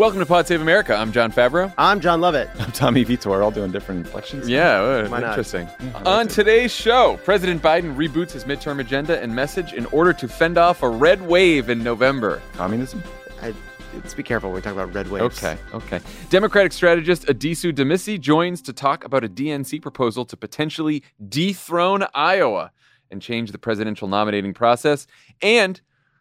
[0.00, 0.94] Welcome to Pod Save America.
[0.96, 1.74] I'm Jon Favreau.
[1.76, 2.48] I'm Jon Lovett.
[2.58, 4.48] I'm Tommy Vietor, all doing different inflections.
[4.48, 5.28] Yeah, uh, Why not?
[5.28, 5.68] interesting.
[6.06, 10.56] On today's show, President Biden reboots his midterm agenda and message in order to fend
[10.56, 12.40] off a red wave in November.
[12.54, 13.02] Communism?
[13.42, 13.52] I,
[13.92, 15.36] let's be careful when we talk about red waves.
[15.36, 16.00] Okay, okay.
[16.30, 22.72] Democratic strategist Addisu Demissie joins to talk about a DNC proposal to potentially dethrone Iowa
[23.10, 25.06] and change the presidential nominating process.
[25.42, 25.78] And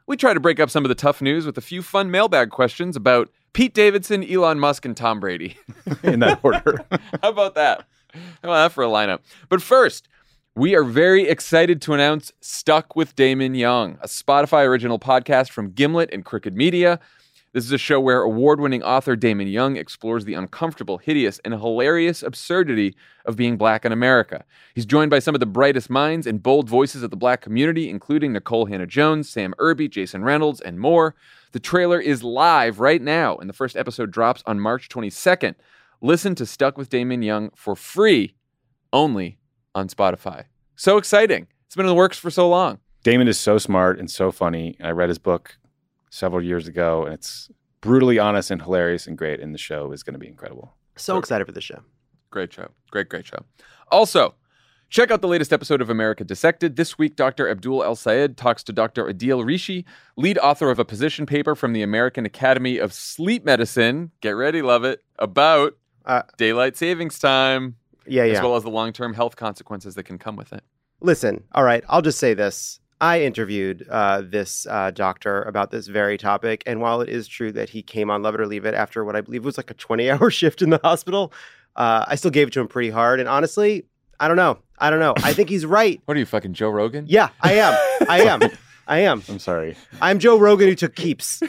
[0.09, 2.49] we try to break up some of the tough news with a few fun mailbag
[2.49, 5.55] questions about Pete Davidson, Elon Musk, and Tom Brady.
[6.03, 6.83] In that order.
[7.21, 7.85] How about that?
[8.13, 9.19] How about that for a lineup?
[9.49, 10.09] But first,
[10.55, 15.73] we are very excited to announce Stuck with Damon Young, a Spotify original podcast from
[15.73, 16.99] Gimlet and Crooked Media.
[17.51, 21.51] This is a show where award winning author Damon Young explores the uncomfortable, hideous, and
[21.51, 24.45] hilarious absurdity of being black in America.
[24.75, 27.89] He's joined by some of the brightest minds and bold voices of the black community,
[27.89, 31.15] including Nikole Hannah-Jones, Sam Irby, Jason Reynolds, and more.
[31.51, 35.55] The trailer is live right now, and the first episode drops on March 22nd.
[36.01, 38.35] Listen to Stuck with Damon Young for free
[38.93, 39.39] only
[39.73, 40.43] on Spotify.
[40.75, 41.47] So exciting.
[41.65, 42.77] It's been in the works for so long.
[43.03, 44.77] Damon is so smart and so funny.
[44.83, 45.57] I read his book
[46.09, 47.49] several years ago, and it's
[47.81, 49.39] brutally honest and hilarious and great.
[49.39, 50.73] And the show is going to be incredible.
[50.95, 51.81] So excited for the show.
[52.29, 52.69] Great show.
[52.91, 53.39] Great, great show.
[53.91, 54.35] Also,
[54.89, 56.75] check out the latest episode of America Dissected.
[56.75, 57.49] This week, Dr.
[57.49, 59.05] Abdul El Sayed talks to Dr.
[59.05, 59.85] Adeel Rishi,
[60.17, 64.11] lead author of a position paper from the American Academy of Sleep Medicine.
[64.21, 67.75] Get ready, love it, about Uh, daylight savings time,
[68.07, 68.33] yeah, yeah.
[68.33, 70.63] as well as the long term health consequences that can come with it.
[71.01, 72.79] Listen, all right, I'll just say this.
[73.01, 77.51] I interviewed uh, this uh, doctor about this very topic, and while it is true
[77.53, 79.71] that he came on Love It or Leave It after what I believe was like
[79.71, 81.31] a 20 hour shift in the hospital,
[81.77, 83.19] uh, I still gave it to him pretty hard.
[83.21, 83.85] And honestly,
[84.19, 84.59] I don't know.
[84.79, 85.13] I don't know.
[85.17, 86.01] I think he's right.
[86.05, 87.05] What are you, fucking Joe Rogan?
[87.07, 87.73] Yeah, I am.
[88.09, 88.41] I am.
[88.87, 89.23] I am.
[89.29, 89.75] I'm sorry.
[90.01, 91.41] I'm Joe Rogan who took keeps.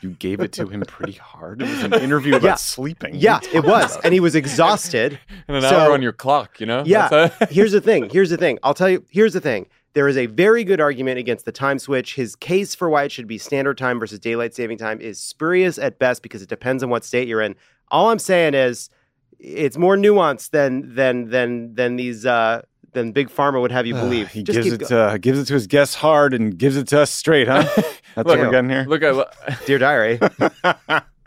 [0.00, 1.60] You gave it to him pretty hard.
[1.60, 2.54] It was an interview about Yeah.
[2.54, 3.16] sleeping.
[3.16, 3.94] Yeah, it was.
[3.94, 4.04] about?
[4.04, 5.18] And he was exhausted.
[5.48, 6.84] And an So- hour on your clock, you know?
[6.86, 7.30] Yeah.
[7.40, 8.08] A- here's the thing.
[8.10, 8.60] Here's the thing.
[8.62, 9.04] I'll tell you.
[9.10, 9.66] Here's the thing.
[9.94, 12.14] There is a very good argument against the time switch.
[12.14, 15.78] His case for why it should be standard time versus daylight saving time is spurious
[15.78, 17.56] at best because it depends on what state you're in.
[17.90, 18.90] All I'm saying is
[19.38, 22.62] it's more nuanced than than than than these uh
[22.92, 24.28] than big pharma would have you believe.
[24.28, 27.00] He Just gives it uh, gives it to his guests hard and gives it to
[27.00, 27.62] us straight, huh?
[28.14, 28.84] That's what we're getting here.
[28.88, 29.30] Look, I, lo-
[29.66, 30.18] Dear Diary.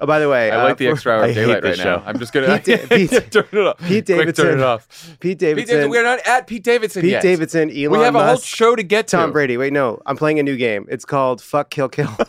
[0.00, 1.78] oh, by the way, I uh, like the for- extra hour I daylight right this
[1.78, 2.02] now.
[2.06, 3.78] I'm just gonna Pete Pete- turn it off.
[3.78, 4.58] Pete Davidson, Quick, turn Davidson.
[4.58, 4.88] it off.
[4.88, 5.66] Pete Pete Davidson.
[5.76, 5.90] Davidson.
[5.90, 7.22] We're not at Pete Davidson Pete yet.
[7.22, 7.70] Davidson.
[7.70, 9.16] Elon we have a whole Musk, show to get to.
[9.16, 9.56] Tom Brady.
[9.56, 10.86] Wait, no, I'm playing a new game.
[10.88, 12.08] It's called Fuck Kill Kill.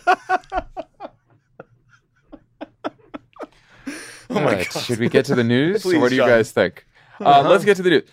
[4.31, 4.72] Oh my God.
[4.84, 5.81] Should we get to the news?
[5.84, 6.30] Please, what do you John.
[6.30, 6.86] guys think?
[7.19, 8.03] Uh, let's get to the news.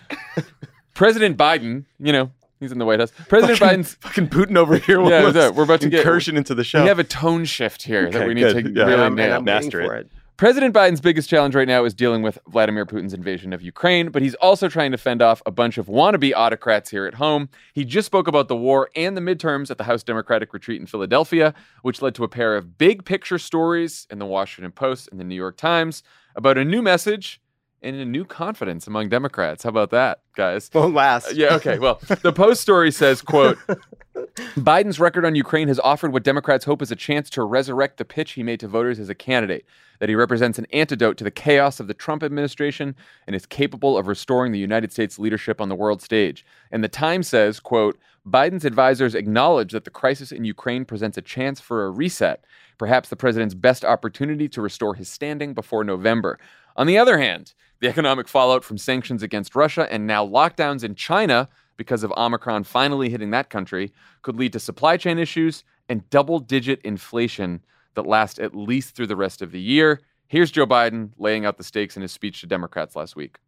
[0.94, 2.30] President Biden, you know,
[2.60, 3.12] he's in the White House.
[3.28, 3.94] President fucking, Biden's.
[3.94, 5.00] fucking Putin over here.
[5.02, 6.82] Yeah, Let's we're about to get- incursion into the show.
[6.82, 8.64] We have a tone shift here that we need good.
[8.64, 8.84] to Yeah.
[8.86, 9.36] really I'm, nail.
[9.36, 9.86] I'm waiting Master it.
[9.86, 10.10] for it.
[10.36, 14.20] President Biden's biggest challenge right now is dealing with Vladimir Putin's invasion of Ukraine, but
[14.20, 17.48] he's also trying to fend off a bunch of wannabe autocrats here at home.
[17.72, 20.86] He just spoke about the war and the midterms at the House Democratic retreat in
[20.86, 25.18] Philadelphia, which led to a pair of big picture stories in the Washington Post and
[25.18, 26.02] the New York Times
[26.34, 27.40] about a new message
[27.82, 29.62] and a new confidence among Democrats.
[29.64, 30.70] How about that, guys?
[30.72, 31.34] Won't last.
[31.34, 31.78] Yeah, okay.
[31.78, 33.58] Well, the Post story says, quote,
[34.56, 38.04] Biden's record on Ukraine has offered what Democrats hope is a chance to resurrect the
[38.04, 39.66] pitch he made to voters as a candidate
[39.98, 42.94] that he represents an antidote to the chaos of the Trump administration
[43.26, 46.44] and is capable of restoring the United States leadership on the world stage.
[46.70, 47.98] And the Times says, quote,
[48.28, 52.44] Biden's advisors acknowledge that the crisis in Ukraine presents a chance for a reset,
[52.76, 56.38] perhaps the president's best opportunity to restore his standing before November.
[56.76, 60.94] On the other hand, the economic fallout from sanctions against Russia and now lockdowns in
[60.94, 63.92] China because of Omicron finally hitting that country
[64.22, 67.62] could lead to supply chain issues and double digit inflation
[67.94, 70.00] that lasts at least through the rest of the year.
[70.26, 73.38] Here's Joe Biden laying out the stakes in his speech to Democrats last week.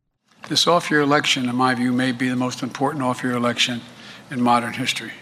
[0.49, 3.81] This off year election, in my view, may be the most important off year election
[4.31, 5.13] in modern history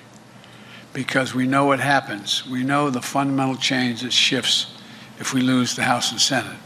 [0.92, 2.46] because we know what happens.
[2.46, 4.78] We know the fundamental change that shifts
[5.18, 6.56] if we lose the House and Senate.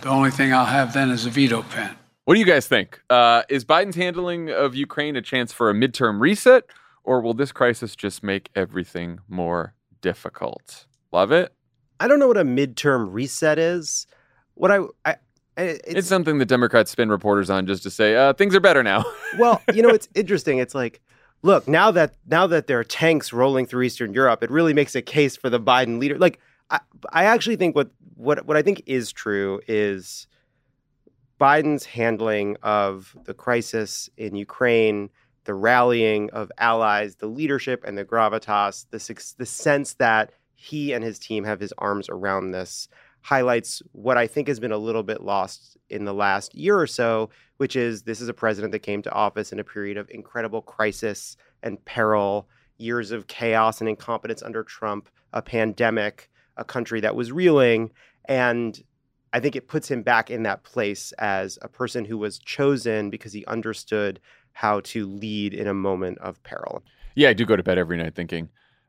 [0.00, 1.96] The only thing I'll have then is a veto pen.
[2.24, 3.00] What do you guys think?
[3.10, 6.64] Uh, is Biden's handling of Ukraine a chance for a midterm reset,
[7.02, 10.86] or will this crisis just make everything more difficult?
[11.10, 11.52] Love it.
[11.98, 14.06] I don't know what a midterm reset is.
[14.54, 15.16] What I, I
[15.56, 18.84] it's, It's, something that Democrats spin reporters on just to say uh, things are better
[18.84, 19.04] now.
[19.38, 20.58] well, you know, it's interesting.
[20.58, 21.00] It's like,
[21.42, 24.94] look, now that now that there are tanks rolling through Eastern Europe, it really makes
[24.94, 26.18] a case for the Biden leader.
[26.18, 26.38] Like,
[26.70, 26.80] I,
[27.12, 30.26] I actually think what what what I think is true is
[31.40, 35.10] Biden's handling of the crisis in Ukraine,
[35.44, 41.04] the rallying of allies, the leadership and the gravitas, the the sense that he and
[41.04, 42.88] his team have his arms around this
[43.22, 46.86] highlights what I think has been a little bit lost in the last year or
[46.86, 50.10] so, which is this is a president that came to office in a period of
[50.10, 52.48] incredible crisis and peril,
[52.78, 57.90] years of chaos and incompetence under Trump, a pandemic, a country that was reeling.
[58.28, 58.80] And
[59.32, 63.10] I think it puts him back in that place as a person who was chosen
[63.10, 64.20] because he understood
[64.52, 66.82] how to lead in a moment of peril.
[67.14, 68.48] yeah, I do go to bed every night thinking,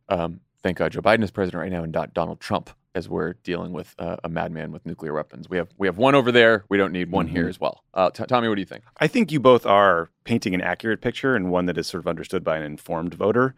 [0.09, 3.33] um, thank God Joe Biden is president right now and not Donald Trump as we're
[3.43, 5.47] dealing with uh, a madman with nuclear weapons.
[5.47, 6.65] We have we have one over there.
[6.69, 7.83] We don't need one here as well.
[7.93, 8.83] Uh, T- Tommy, what do you think?
[8.97, 12.07] I think you both are painting an accurate picture and one that is sort of
[12.07, 13.55] understood by an informed voter.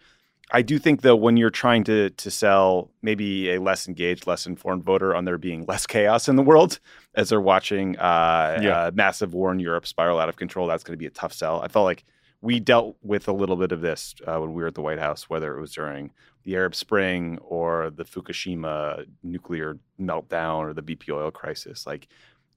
[0.54, 4.46] I do think though when you're trying to to sell maybe a less engaged, less
[4.46, 6.80] informed voter on there being less chaos in the world
[7.16, 8.78] as they're watching uh, Yeah.
[8.86, 11.34] uh, massive war in Europe spiral out of control, that's going to be a tough
[11.34, 11.62] sell.
[11.62, 12.04] I felt like
[12.42, 14.98] we dealt with a little bit of this uh, when we were at the White
[15.00, 16.12] House, whether it was during
[16.44, 21.86] the Arab Spring or the Fukushima nuclear meltdown or the BP oil crisis.
[21.86, 22.08] Like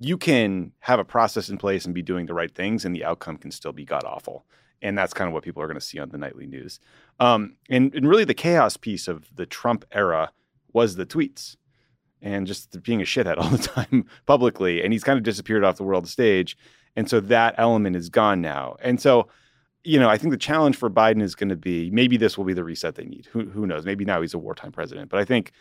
[0.05, 3.05] you can have a process in place and be doing the right things, and the
[3.05, 4.45] outcome can still be god awful.
[4.83, 6.79] And that's kind of what people are going to see on the nightly news.
[7.19, 10.31] Um, and, and really, the chaos piece of the Trump era
[10.73, 11.57] was the tweets
[12.21, 14.83] and just being a shithead all the time publicly.
[14.83, 16.57] And he's kind of disappeared off the world stage.
[16.97, 18.77] And so that element is gone now.
[18.81, 19.29] And so,
[19.85, 22.45] you know, I think the challenge for Biden is going to be maybe this will
[22.45, 23.27] be the reset they need.
[23.33, 23.85] Who, who knows?
[23.85, 25.11] Maybe now he's a wartime president.
[25.11, 25.53] But I think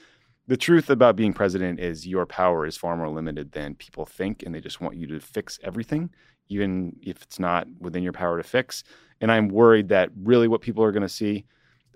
[0.48, 4.44] the truth about being president is your power is far more limited than people think.
[4.44, 6.10] And they just want you to fix everything,
[6.50, 8.84] even if it's not within your power to fix.
[9.22, 11.46] And I'm worried that really what people are going to see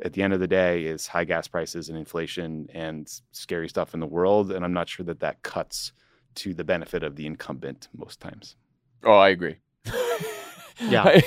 [0.03, 3.93] at the end of the day is high gas prices and inflation and scary stuff
[3.93, 4.51] in the world.
[4.51, 5.91] And I'm not sure that that cuts
[6.35, 8.55] to the benefit of the incumbent most times.
[9.03, 9.57] Oh, I agree.
[10.89, 11.21] Yeah.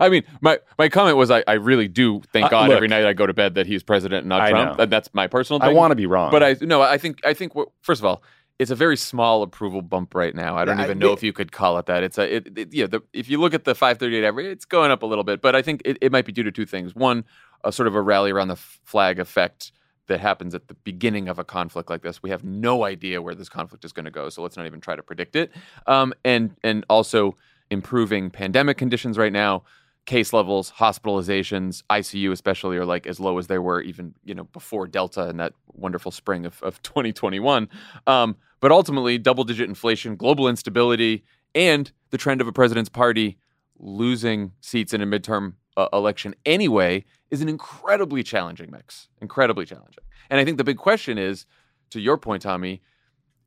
[0.00, 2.76] I mean, my, my comment was I, I really do thank Uh, God look.
[2.76, 4.76] every night I go to bed that he's president and not I Trump.
[4.78, 4.82] know.
[4.84, 6.30] And that's my personal I want to be wrong.
[6.30, 8.22] But I no, I think I think what, first of all,
[8.58, 10.54] it's a very small approval bump right now.
[10.56, 12.02] I don't Yeah, I- even know the- if you could call it that.
[12.02, 12.86] It's a it, it yeah.
[12.86, 15.56] The, if you look at the 538 average, it's going up a little bit, but
[15.56, 16.94] I think it, it might be due to two things.
[16.94, 17.24] One,
[17.64, 19.72] a sort of a rally around the flag effect
[20.08, 22.22] that happens at the beginning of a conflict like this.
[22.22, 24.80] We have no idea where this conflict is going to go, so let's not even
[24.80, 25.52] try to predict it.
[25.86, 27.36] Um, and and also
[27.70, 29.62] improving pandemic conditions right now.
[30.06, 34.44] Case levels, hospitalizations, ICU especially are like as low as they were even you know
[34.44, 37.68] before Delta and that wonderful spring of, of 2021.
[38.06, 41.24] Um, but ultimately, double digit inflation, global instability,
[41.54, 43.38] and the trend of a president's party
[43.78, 49.08] losing seats in a midterm uh, election anyway is an incredibly challenging mix.
[49.20, 50.04] Incredibly challenging.
[50.28, 51.46] And I think the big question is,
[51.90, 52.82] to your point, Tommy,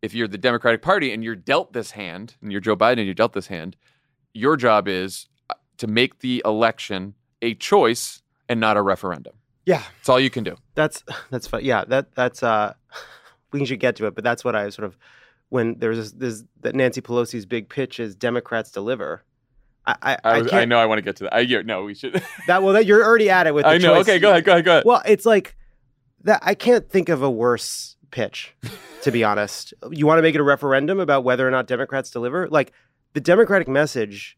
[0.01, 3.06] if you're the Democratic Party and you're dealt this hand, and you're Joe Biden and
[3.06, 3.77] you're dealt this hand,
[4.34, 9.34] your job is uh, to make the election a choice and not a referendum.
[9.66, 10.56] Yeah, That's all you can do.
[10.75, 11.63] that's that's fun.
[11.63, 12.74] Yeah, that that's uh,
[13.52, 14.98] we should get to it, but that's what I sort of
[15.50, 19.24] when there's this, this that Nancy Pelosi's big pitch is Democrats deliver.
[19.86, 21.34] I I, I, I was- I can't know I want to get to that.
[21.36, 22.13] I, yeah, no, we should.
[22.48, 23.63] that well that you're already at it with.
[23.63, 23.96] The I know.
[23.96, 24.08] choice.
[24.10, 24.44] Okay, go ahead.
[24.46, 24.66] Go ahead.
[24.66, 24.84] Go ahead.
[24.86, 25.56] Well, it's like
[26.24, 26.42] that.
[26.44, 28.54] I can't think of a worse pitch,
[29.04, 29.74] to be honest.
[29.92, 32.48] You want to make it a referendum about whether or not Democrats deliver?
[32.50, 32.74] Like
[33.13, 34.38] the Democratic message,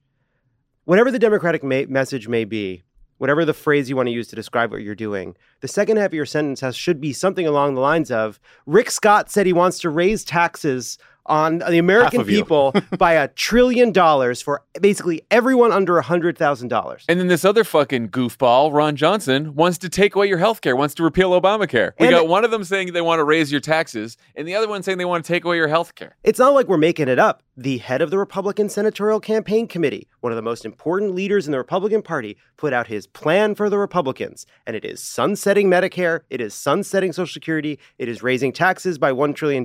[0.84, 2.84] whatever the Democratic ma- message may be,
[3.18, 5.36] whatever the phrase you want to use to describe what you're doing.
[5.62, 8.92] The second half of your sentence has should be something along the lines of Rick
[8.92, 14.42] Scott said he wants to raise taxes on the American people by a trillion dollars
[14.42, 17.06] for basically everyone under a hundred thousand dollars.
[17.10, 20.76] And then this other fucking goofball, Ron Johnson, wants to take away your health care,
[20.76, 21.92] wants to repeal Obamacare.
[22.00, 24.56] We And- got one of them saying they want to raise your taxes, and the
[24.56, 26.16] other one saying they want to take away your health care.
[26.24, 27.42] It's not like we're making it up.
[27.58, 31.52] The head of the Republican Senatorial Campaign Committee, one of the most important leaders in
[31.52, 34.48] the Republican Party, put out his plan for the Republicans.
[34.66, 39.12] And it is sunsetting Medicare, it is sunsetting Social Security, it is raising taxes by
[39.12, 39.64] $1 trillion.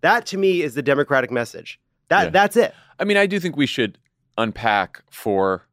[0.00, 1.80] That to me is the Democratic message.
[2.10, 2.30] That, Yeah.
[2.30, 2.74] That's it.
[3.00, 3.98] I mean, I do think we should
[4.38, 5.66] unpack for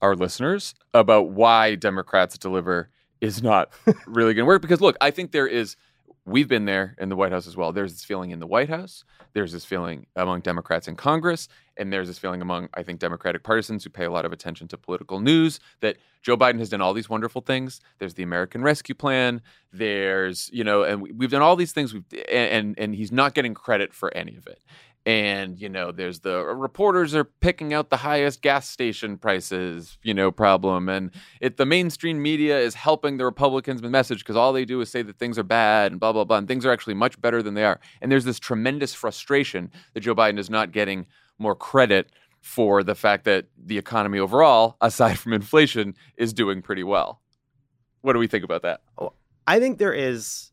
[0.00, 2.88] our listeners about why Democrats deliver
[3.20, 3.70] is not
[4.06, 4.62] really going to work.
[4.62, 5.76] Because look, I think there is.
[6.24, 7.72] We've been there in the White House as well.
[7.72, 9.02] There's this feeling in the White House.
[9.32, 13.42] There's this feeling among Democrats in Congress, and there's this feeling among, I think, Democratic
[13.42, 16.80] partisans who pay a lot of attention to political news that Joe Biden has done
[16.80, 17.80] all these wonderful things.
[17.98, 19.42] There's the American Rescue Plan.
[19.72, 21.92] There's, you know, and we- we've done all these things.
[21.92, 24.60] And and, and he's not getting credit for any of it
[25.04, 29.98] and you know there's the uh, reporters are picking out the highest gas station prices
[30.02, 34.36] you know problem and it the mainstream media is helping the republicans with message because
[34.36, 36.64] all they do is say that things are bad and blah blah blah and things
[36.64, 37.80] are actually much better than they are.
[38.00, 41.06] And there's this tremendous frustration that joe biden is not getting
[41.38, 46.84] more credit for the fact that the economy overall aside from inflation is doing pretty
[46.84, 47.20] well.
[48.02, 48.80] What do we think about that?
[48.98, 49.12] Oh,
[49.46, 50.50] I think there is,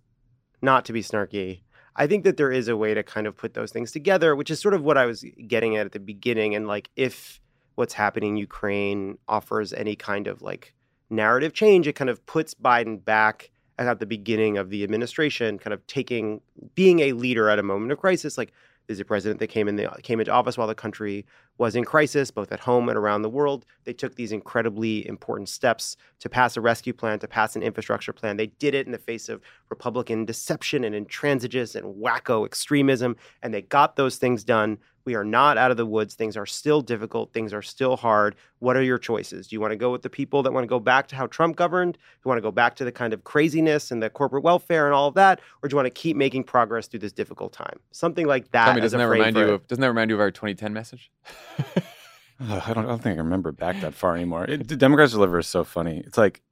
[0.61, 1.61] not to be snarky,
[1.99, 4.49] I think that there is a way to kind of put those things together, which
[4.49, 6.55] is sort of what I was getting at at the beginning.
[6.55, 7.41] And like, if
[7.75, 10.73] what's happening in Ukraine offers any kind of like
[11.09, 15.73] narrative change, it kind of puts Biden back at the beginning of the administration, kind
[15.73, 16.39] of taking,
[16.73, 18.37] being a leader at a moment of crisis.
[18.37, 18.53] Like,
[18.89, 21.25] is a president that came in the came into office while the country
[21.57, 23.65] was in crisis, both at home and around the world.
[23.83, 28.13] They took these incredibly important steps to pass a rescue plan, to pass an infrastructure
[28.13, 28.37] plan.
[28.37, 33.53] They did it in the face of Republican deception and intransigence and wacko extremism, and
[33.53, 34.77] they got those things done.
[35.09, 36.13] We are not out of the woods.
[36.13, 37.33] Things are still difficult.
[37.33, 38.35] Things are still hard.
[38.59, 39.47] What are your choices?
[39.47, 41.25] Do you want to go with the people that want to go back to how
[41.25, 41.93] Trump governed?
[41.93, 44.85] Do you want to go back to the kind of craziness and the corporate welfare
[44.85, 45.41] and all of that?
[45.63, 47.79] Or do you want to keep making progress through this difficult time?
[47.89, 48.65] Something like that.
[48.65, 50.73] Tommy, as doesn't a that remind you of doesn't that remind you of our 2010
[50.73, 51.09] message
[52.39, 54.45] I don't, I don't think I remember back that far anymore.
[54.45, 56.03] It, the Democrats deliver is so funny.
[56.05, 56.43] It's like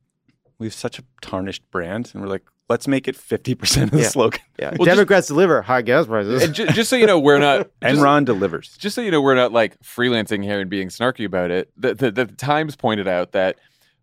[0.60, 3.98] we have such a tarnished brand, and we're like, let's make it fifty percent of
[3.98, 4.10] the Yeah.
[4.10, 4.42] slogan.
[4.60, 6.44] Yeah, Well, just- Democrats deliver high gas prices.
[6.44, 8.76] and ju- just so you know we're not just- Enron delivers.
[8.78, 11.72] just so you know, we're not like freelancing here and being snarky about it.
[11.78, 13.58] The, the, the Times pointed out that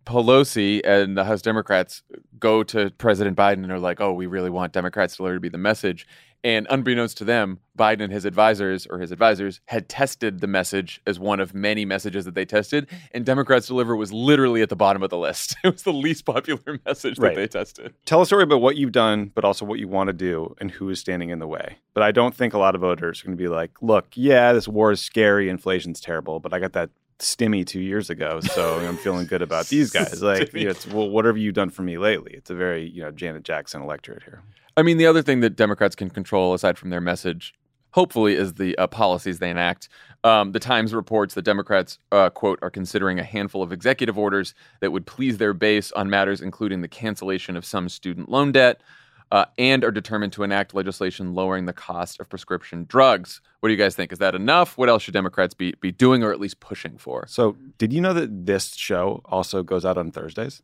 [0.06, 2.02] Pelosi and the House Democrats
[2.38, 5.40] go to President Biden and are like, "Oh, we really want Democrats to deliver to
[5.40, 6.06] be the message."
[6.44, 11.00] And unbeknownst to them, Biden and his advisors or his advisors had tested the message
[11.06, 14.76] as one of many messages that they tested, and Democrats deliver was literally at the
[14.76, 15.56] bottom of the list.
[15.64, 17.34] It was the least popular message Right.
[17.34, 17.94] that they tested.
[18.04, 20.70] Tell a story about what you've done, but also what you want to do and
[20.70, 21.78] who is standing in the way.
[21.94, 24.52] But I don't think a lot of voters are going to be like, look, yeah,
[24.52, 28.78] this war is scary, inflation's terrible, but I got that stimmy two years ago, so
[28.78, 30.22] I'm feeling good about these guys.
[30.22, 32.32] Like, you know, it's, well, what have you done for me lately?
[32.34, 34.42] It's a very, you know, Janet Jackson electorate here.
[34.76, 37.54] I mean, the other thing that Democrats can control, aside from their message,
[37.92, 39.88] hopefully, is the uh, policies they enact.
[40.24, 44.54] Um, the Times reports that Democrats, uh, quote, are considering a handful of executive orders
[44.80, 48.80] that would please their base on matters including the cancellation of some student loan debt
[49.34, 53.40] uh, and are determined to enact legislation lowering the cost of prescription drugs.
[53.58, 54.12] What do you guys think?
[54.12, 54.78] Is that enough?
[54.78, 57.26] What else should Democrats be, be doing or at least pushing for?
[57.26, 60.62] So, did you know that this show also goes out on Thursdays?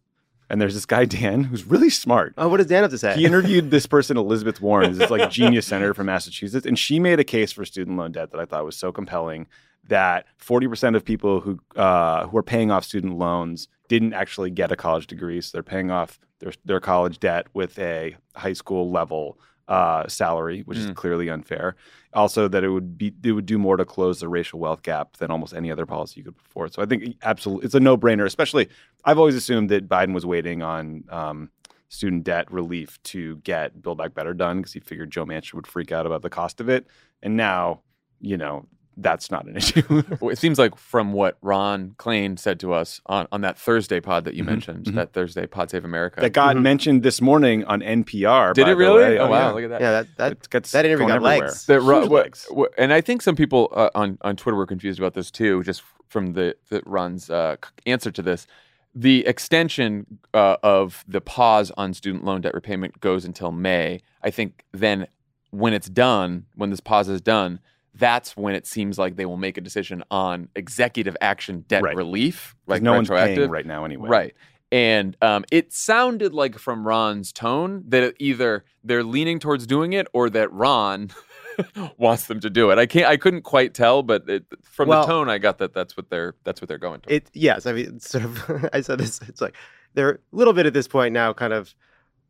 [0.48, 2.34] And there's this guy, Dan, who's really smart.
[2.38, 3.16] oh, what does Dan have to say?
[3.16, 7.00] He interviewed this person, Elizabeth Warren, who's this like genius senator from Massachusetts, and she
[7.00, 9.48] made a case for student loan debt that I thought was so compelling
[9.88, 14.70] that 40% of people who uh, who are paying off student loans didn't actually get
[14.70, 18.90] a college degree, so they're paying off their their college debt with a high school
[18.90, 21.76] level uh, salary, which is clearly unfair.
[22.12, 25.16] Also, that it would be it would do more to close the racial wealth gap
[25.18, 26.74] than almost any other policy you could put forward.
[26.74, 28.26] So I think absolutely, it's a no brainer.
[28.26, 28.68] Especially,
[29.04, 31.04] I've always assumed that Biden was waiting on.
[31.08, 31.50] Um,
[31.92, 35.66] student debt relief to get Build Back Better done because he figured Joe Manchin would
[35.66, 36.86] freak out about the cost of it.
[37.20, 37.80] And now,
[38.20, 38.66] you know,
[39.02, 40.02] that's not an issue.
[40.22, 44.24] It seems like from what Ron Klain said to us on, on that Thursday pod
[44.24, 46.20] that you mentioned, that Thursday Pod Save America.
[46.20, 48.54] that got mentioned this morning on NPR.
[48.54, 49.02] Did by it the really?
[49.02, 49.18] way.
[49.18, 49.52] Oh, wow, yeah.
[49.52, 49.80] look at that.
[49.80, 51.48] yeah, that that, gets that interview going got everywhere.
[51.48, 51.66] legs.
[51.66, 52.46] that Ron, what- legs.
[52.50, 55.62] what- and I think some people uh, on on Twitter were confused about this too,
[55.64, 58.46] just from the the Ron's uh, answer to this.
[58.94, 64.00] The extension uh, of the pause on student loan debt repayment goes until May.
[64.22, 65.06] I think then,
[65.50, 67.60] when it's done, when this pause is done,
[68.00, 71.94] that's when it seems like they will make a decision on executive action debt Right.
[71.94, 74.08] relief, like no one's paying right now anyway.
[74.08, 74.34] Right.
[74.72, 80.06] And um, it sounded like from Ron's tone that either they're leaning towards doing it
[80.12, 81.10] or that Ron
[81.98, 82.78] wants them to do it.
[82.78, 83.06] I can't.
[83.06, 86.08] I couldn't quite tell, but it, from Well- the tone, I got that that's what
[86.10, 87.14] they're that's what they're going to.
[87.14, 88.68] It yes, I mean, sort of.
[88.72, 89.20] I said this.
[89.28, 89.56] It's like
[89.94, 91.74] they're a little bit at this point now, kind of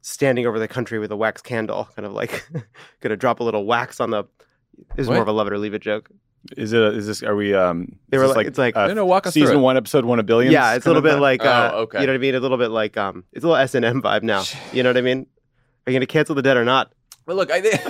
[0.01, 2.49] standing over the country with a wax candle, kind of like
[3.01, 4.25] gonna drop a little wax on the.
[4.97, 5.15] This is What?
[5.15, 6.11] more of a love it or leave it joke.
[6.57, 6.81] Is it?
[6.83, 7.23] Is this?
[7.23, 7.55] Are we?
[7.55, 9.59] Um, They is were this like- it's like- uh, No, no, walk us through season
[9.59, 9.61] it.
[9.61, 10.53] one, episode one of billions.
[10.55, 11.45] yeah, it's a little bit a- like.
[11.45, 12.01] Uh, Oh, okay.
[12.01, 12.35] You know what I mean?
[12.35, 14.45] A little bit like um, it's a little S and M vibe now.
[14.73, 15.27] You know what I mean?
[15.87, 16.93] Are you gonna cancel the debt or not?
[17.27, 17.81] But look, I think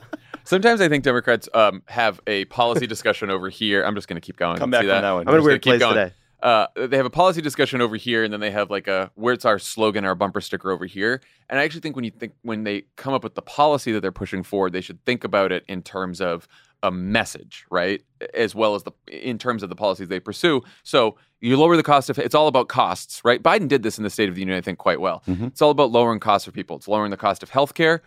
[0.44, 3.82] sometimes I think Democrats um, have a policy discussion over here.
[3.84, 4.58] I'm just going to keep going.
[4.58, 4.94] Come See back that?
[4.96, 5.28] from that one.
[5.28, 5.94] I'm in a weird gonna place going.
[5.96, 6.14] today.
[6.42, 9.44] Uh, they have a policy discussion over here, and then they have like a where's
[9.44, 11.20] our slogan, our bumper sticker over here.
[11.48, 14.00] And I actually think when you think when they come up with the policy that
[14.00, 16.48] they're pushing forward, they should think about it in terms of
[16.82, 18.02] a message, right?
[18.32, 20.62] As well as the in terms of the policies they pursue.
[20.82, 23.42] So you lower the cost of it's all about costs, right?
[23.42, 25.22] Biden did this in the State of the Union, I think, quite well.
[25.28, 25.48] Mhm.
[25.48, 26.76] It's all about lowering costs for people.
[26.76, 28.00] It's lowering the cost of healthcare,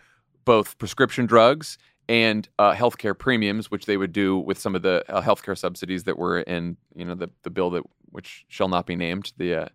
[0.44, 5.04] both prescription drugs and uh, healthcare premiums, which they would do with some of the
[5.08, 8.86] uh, healthcare subsidies that were in, you know, the the bill that which shall not
[8.86, 9.32] be named.
[9.38, 9.68] The uh,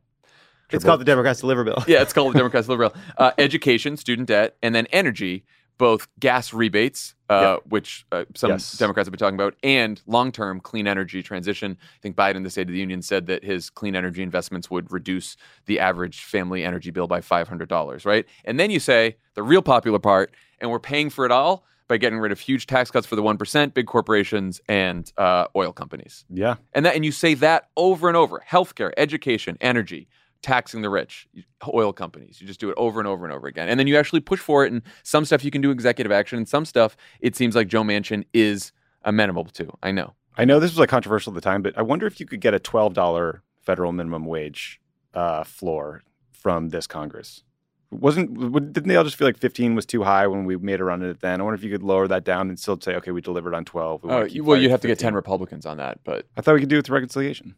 [0.71, 1.83] It's called the Democrats Deliver Bill.
[1.88, 2.93] yeah, it's called the Democrats Liberal.
[3.17, 5.43] Uh, education, student debt, and then energy,
[5.77, 8.77] both gas rebates, uh, which uh, some Yes.
[8.77, 11.77] Democrats have been talking about, and long term clean energy transition.
[11.81, 14.91] I think Biden, the State of the Union, said that his clean energy investments would
[14.91, 18.25] reduce the average family energy bill by $500, right?
[18.45, 21.98] And then you say the real popular part, and we're paying for it all by
[21.98, 26.24] getting rid of huge tax cuts for the 1%, big corporations, and uh, oil companies.
[26.29, 26.55] Yeah.
[26.72, 28.41] And that and you say that over and over.
[28.50, 30.08] Healthcare, education, energy,
[30.41, 31.27] taxing the rich,
[31.74, 32.39] oil companies.
[32.39, 33.67] You just do it over and over and over again.
[33.67, 36.38] And then you actually push for it and some stuff you can do executive action
[36.38, 38.72] and some stuff it seems like Joe Manchin is
[39.03, 39.69] amenable to.
[39.84, 40.13] I know.
[40.38, 42.39] I know this was like controversial at the time, but I wonder if you could
[42.39, 44.79] get a twelve dollar federal minimum wage
[45.13, 47.43] uh, floor from this Congress.
[47.91, 50.84] Wasn't didn't they all just feel like fifteen was too high when we made a
[50.84, 51.22] run at it?
[51.22, 53.55] Then I wonder if you could lower that down and still say, okay, we delivered
[53.55, 54.03] on twelve.
[54.03, 56.53] We Oh, well, you'd for have to get 10 Republicans on that, but I thought
[56.53, 57.55] we could do it through reconciliation.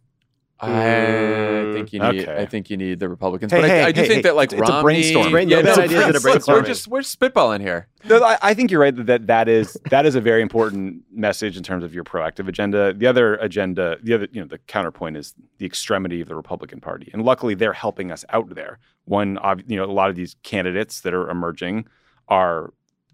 [0.63, 2.41] I mm, think you need okay.
[2.41, 3.51] I think you need the Republicans.
[3.51, 5.31] Hey, but hey, I, I do hey, think that like it's a Romney, brainstorm.
[5.31, 7.87] Brain- yeah, no, a we're- We're just we're spitballing here.
[8.05, 11.01] No, I, I think you're right that, that that is that is a very important
[11.11, 12.93] message in terms of your proactive agenda.
[12.93, 16.79] The other agenda, the other, you know, the counterpoint is the extremity of the Republican
[16.79, 18.77] Party, and luckily they're helping us out there.
[19.05, 21.87] One, you know, a lot of these candidates that are emerging
[22.27, 22.71] are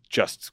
[0.10, 0.52] just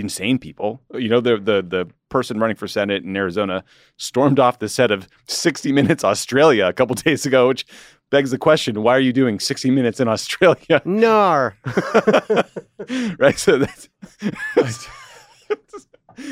[0.00, 0.80] insane people.
[0.94, 3.64] You know, the the the person running for Senate in Arizona
[3.96, 7.66] stormed off the set of 60 Minutes Australia a couple days ago, which
[8.10, 10.82] begs the question: Why are you doing 60 Minutes in Australia?
[10.84, 11.56] Nar.
[13.18, 13.38] right?
[13.38, 13.88] So that's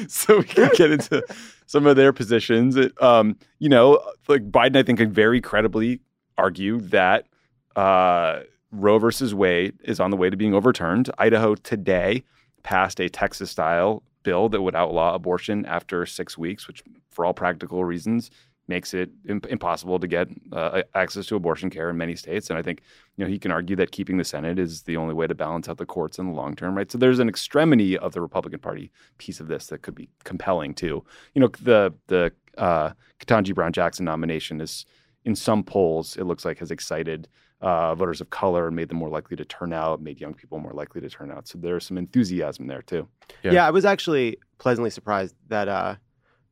[0.08, 1.22] so we can get into
[1.66, 2.76] some of their positions.
[2.76, 6.00] It, um, you know, like Biden, I think could very credibly
[6.38, 7.26] argue that
[7.74, 8.40] uh,
[8.72, 11.10] Roe versus Wade is on the way to being overturned.
[11.18, 12.24] Idaho today
[12.66, 17.84] passed a Texas-style bill that would outlaw abortion after six weeks, which, for all practical
[17.84, 18.28] reasons,
[18.66, 22.50] makes it imp- impossible to get uh, access to abortion care in many states.
[22.50, 22.82] And I think
[23.16, 25.68] you know he can argue that keeping the Senate is the only way to balance
[25.68, 26.90] out the courts in the long term, right?
[26.90, 30.74] So there's an extremity of the Republican Party piece of this that could be compelling
[30.74, 31.04] too.
[31.34, 34.84] You know, the the uh, Ketanji Brown Jackson nomination is
[35.24, 37.28] in some polls it looks like has excited
[37.60, 40.58] uh, voters of color and made them more likely to turn out, made young people
[40.58, 41.48] more likely to turn out.
[41.48, 43.08] So there's some enthusiasm there too.
[43.42, 43.52] Yeah.
[43.52, 43.66] Yeah.
[43.66, 45.96] I was actually pleasantly surprised that uh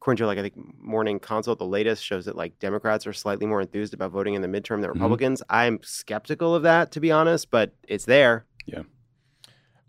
[0.01, 3.47] according to like I think Morning Consult, the latest shows that like Democrats are slightly
[3.47, 4.95] more enthused about voting in the midterm than Mhm.
[4.95, 5.43] Republicans.
[5.49, 8.45] I'm skeptical of that to be honest, but it's there.
[8.67, 8.83] Yeah.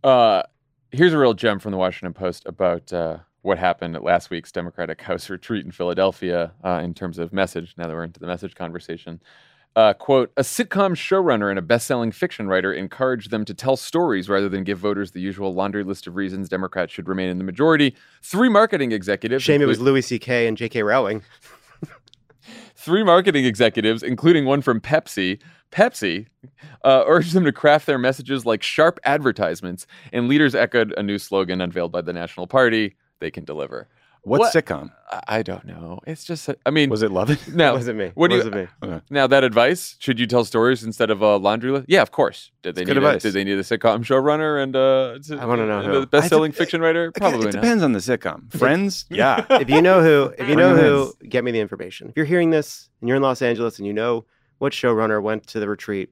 [0.03, 0.43] Uh,
[0.91, 4.51] here's a real gem from the Washington Post about uh, what happened at last week's
[4.51, 7.73] Democratic House retreat in Philadelphia uh, in terms of message.
[7.77, 9.21] Now that we're into the message conversation.
[9.75, 13.75] Uh, quote, a sitcom showrunner and a best selling fiction writer encouraged them to tell
[13.75, 17.39] stories rather than give voters the usual laundry list of reasons Democrats should remain in
[17.39, 17.93] the majority.
[18.21, 19.43] Three marketing executives.
[19.43, 20.47] Shame it was Louis C.K.
[20.47, 20.83] and J.K.
[20.83, 21.23] Rowling.
[22.75, 26.27] Three marketing executives, including one from Pepsi, Pepsi,
[26.85, 31.17] uh, urged them to craft their messages like sharp advertisements, and leaders echoed a new
[31.17, 33.89] slogan unveiled by the National Party: "They can deliver."
[34.25, 35.99] What, What- sitcom I- I don't know.
[36.07, 37.11] It's just, I mean, was it?
[37.11, 37.39] Love it.
[37.53, 38.11] now, was it me?
[38.15, 38.99] what do was you- it me?
[39.11, 39.95] now that advice?
[39.99, 41.85] Should you tell stories instead of a laundry list?
[41.87, 42.49] Yeah, of course.
[42.63, 43.21] Did they It's need good a, advice.
[43.21, 45.99] Did they need a sitcom showrunner and uh, t- I wanna know who.
[46.01, 47.11] the best-selling I fiction writer?
[47.11, 47.61] Probably it not.
[47.61, 48.51] depends on the sitcom.
[48.57, 49.45] Friends, yeah.
[49.49, 52.09] If you know who, if you know who, get me the information.
[52.09, 54.25] If you're hearing this and you're in Los Angeles and you know
[54.57, 56.09] what showrunner went to the retreat,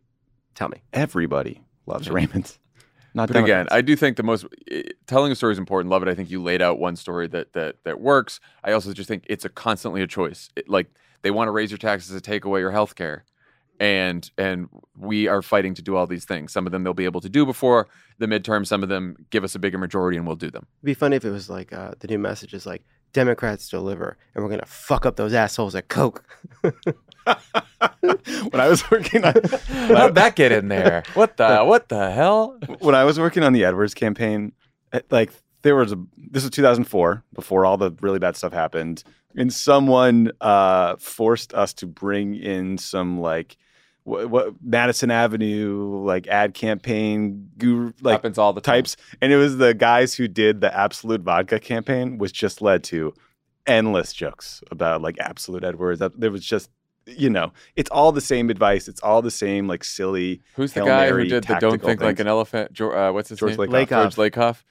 [0.54, 0.84] tell me.
[0.94, 2.58] Everybody loves Raymond.
[3.14, 5.92] Not But again, I do think the most eh, telling a story is important.
[5.92, 6.10] Love it.
[6.10, 8.40] I think you laid out one story that that that works.
[8.64, 10.50] I also just think it's a constantly a choice.
[10.56, 10.88] It, like
[11.22, 13.24] they want to raise your taxes to take away your health care,
[13.80, 16.52] and and we are fighting to do all these things.
[16.52, 18.66] Some of them they'll be able to do before the midterm.
[18.66, 20.66] Some of them give us a bigger majority, and we'll do them.
[20.80, 24.18] It'd be funny if it was like uh, the new message is like Democrats deliver,
[24.34, 26.24] and we're gonna fuck up those assholes at Coke.
[28.00, 29.34] when I was working on
[29.68, 31.04] How'd that get in there?
[31.14, 32.60] What the what the hell?
[32.80, 34.54] when I was working on the Edwards campaign,
[34.92, 35.32] eh, like
[35.62, 39.04] there was a this was 2004 before all the really bad stuff happened,
[39.36, 43.58] and someone uh, forced us to bring in some like
[44.04, 48.76] what, what Madison Avenue like ad campaign guru like Happens all the time.
[48.76, 52.84] types, and it was the guys who did the Absolut Vodka campaign, which just led
[52.86, 53.14] to
[53.66, 56.02] endless jokes about like Absolute Edwards.
[56.18, 56.70] There was just
[57.06, 58.88] you know, it's all the same advice.
[58.88, 60.42] It's all the same like silly.
[60.56, 62.74] Who's the Hail guy Mary who did the "Don't tactical think like an elephant"?
[62.74, 63.68] George, uh, what's his George name?
[63.70, 63.88] Lakoff.
[63.88, 64.16] Lakoff.
[64.16, 64.64] George Lakoff.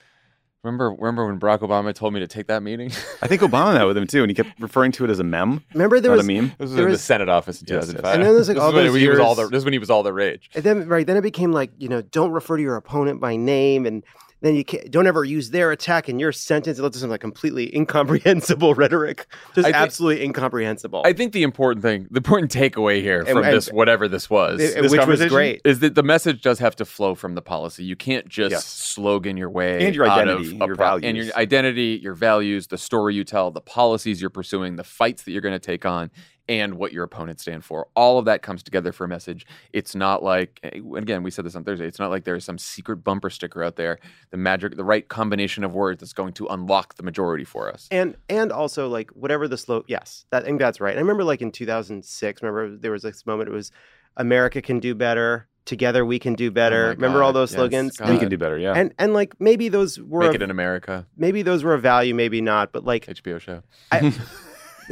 [0.65, 2.93] Remember, remember when Barack Obama told me to take that meeting?
[3.21, 5.25] I think Obama met with him too, and he kept referring to it as a
[5.25, 6.49] mem, Remember there not was a meme.
[6.51, 7.97] This was There in the Senate office in Yes, yes.
[7.97, 8.15] 2005.
[8.15, 9.49] And then there's, like, this all is when those he was all years- the.
[9.51, 10.51] This is when he was all the rage.
[10.55, 13.35] And then right then it became like you know don't refer to your opponent by
[13.35, 14.05] name and
[14.43, 16.79] then you can't, don't ever use their attack in your sentence.
[16.79, 21.03] It some like completely incomprehensible rhetoric, just absolutely incomprehensible.
[21.05, 24.29] I think the important thing, the important takeaway here And- from and- this, whatever this
[24.29, 25.63] was, It- this which was great.
[25.65, 27.85] is that the message does have to flow from the policy.
[27.85, 28.65] You can't just Yes.
[28.67, 32.79] slogan your way And your out identity, your pro- and your identity, your values, the
[32.79, 36.11] story you tell, the policies you're pursuing, the fights that you're going to take on,
[36.49, 37.87] and what your opponents stand for.
[37.95, 39.47] All of that comes together for a message.
[39.73, 41.87] It's not like eh, again, we said this on Thursday.
[41.87, 43.99] It's not like there's some secret bumper sticker out there,
[44.31, 47.89] the magic, the right combination of words that's going to unlock the majority for us.
[47.91, 49.85] and and also like whatever the slope.
[49.89, 50.97] Yes, that, I think that's right.
[50.97, 52.43] I remember like in 2006.
[52.43, 53.49] Remember there was this moment.
[53.49, 53.71] It was
[54.17, 55.49] America can do better.
[55.65, 56.83] Together we can do oh better.
[56.83, 57.97] Oh my remember all those yes, slogans?
[57.97, 58.11] God.
[58.11, 58.73] We can do better, yeah.
[58.75, 61.79] And and like maybe those were Make a- it in America, maybe those were a
[61.79, 62.73] value, maybe not.
[62.73, 63.63] But like HBO show.
[63.93, 64.13] I,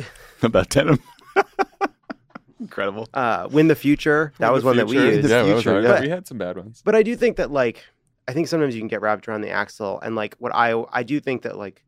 [0.42, 1.00] About denim.
[2.60, 3.08] Incredible.
[3.14, 4.32] uh, win the future.
[4.38, 5.06] That was one that we Future.
[5.14, 5.24] used.
[5.24, 5.84] The yeah, that was future, hard.
[5.84, 6.00] yeah.
[6.02, 6.82] we had some bad ones.
[6.84, 7.82] but I do think that like
[8.28, 11.02] I think sometimes you can get wrapped around the axle and like what I I
[11.02, 11.82] do think that like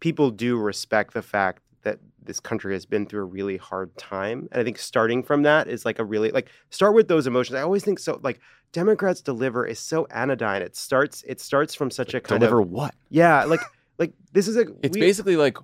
[0.00, 4.48] people do respect the fact that this country has been through a really hard time
[4.50, 7.54] and I think starting from that is like a really like start with those emotions.
[7.54, 8.40] I always think so like
[8.72, 10.62] Democrats deliver is so anodyne.
[10.62, 12.92] It starts it starts from such a kind Deliver of what?
[13.08, 13.60] yeah like
[13.98, 15.58] like this is a It's we- basically like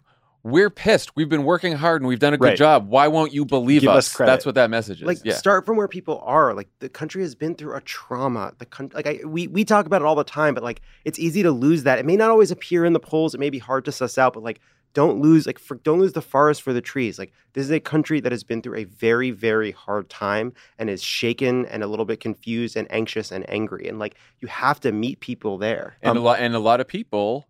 [0.45, 1.15] we're pissed.
[1.15, 2.57] We've been working hard and we've done a good Right.
[2.59, 2.89] job.
[2.89, 4.13] Why won't you believe Give us?
[4.13, 4.19] us.
[4.19, 5.07] That's what that message is.
[5.07, 5.35] like yeah.
[5.35, 8.97] start from where people are like the country has been through a trauma the country
[8.97, 11.53] like I, we we talk about it all the time but like it's easy to
[11.53, 13.93] lose that it may not always appear in the polls it may be hard to
[13.93, 14.61] suss out but like
[14.95, 17.81] don't lose like for, don't lose the forest for the trees like this is a
[17.81, 21.87] country that has been through a very very hard time and is shaken and a
[21.87, 25.97] little bit confused and anxious and angry and like you have to meet people there
[26.03, 27.47] and Um, a lot and a lot of people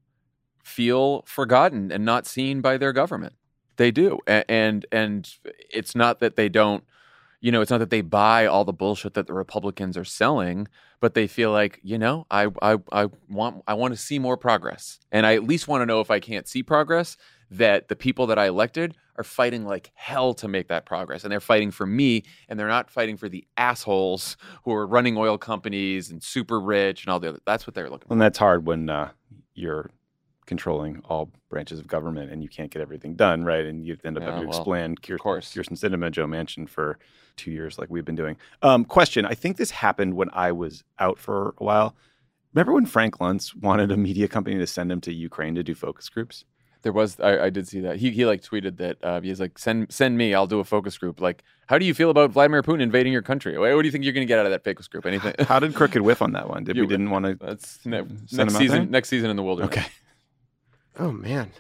[0.63, 3.35] feel forgotten and not seen by their government.
[3.77, 4.19] They do.
[4.27, 5.29] A- And and
[5.71, 6.85] it's not that they don't
[7.41, 10.69] you know, it's not that they buy all the bullshit that the Republicans are selling,
[11.01, 14.37] but they feel like, you know, I I I want I want to see more
[14.37, 15.01] progress.
[15.11, 17.17] And I at least want to know if I can't see progress
[17.51, 21.25] that the people that I elected are fighting like hell to make that progress.
[21.25, 25.19] And they're fighting for me and they're not fighting for the assholes who are running
[25.19, 27.41] oil companies and super rich and all the other.
[27.45, 28.15] That's what they're looking for.
[28.15, 29.11] And that's hard when uh,
[29.55, 29.91] you're
[30.53, 33.65] controlling all branches of government and you can't get everything done, right?
[33.65, 35.53] And you end up Yeah, having to well, explain Kier- course.
[35.55, 36.99] Kyrsten Sinema, Joe Manchin for
[37.37, 38.37] two years, like we've been doing.
[38.63, 41.95] Um, question: I think this happened when I was out for a while.
[42.55, 45.75] Remember when Frank Luntz wanted a media company to send him to Ukraine to do
[45.75, 46.45] focus groups?
[46.83, 49.57] There was I, I did see that he he like tweeted that uh, he's like
[49.57, 52.61] send send me I'll do a focus group like how do you feel about Vladimir
[52.63, 54.53] Putin invading your country what, what do you think you're going to get out of
[54.53, 56.65] that focus group anything How did Crooked whiff on that one?
[56.65, 57.35] Did You- we didn't want to?
[57.37, 58.59] that's ne- Send next him out there?
[58.61, 59.87] season next season in the wilderness Okay.
[60.99, 61.51] Oh man.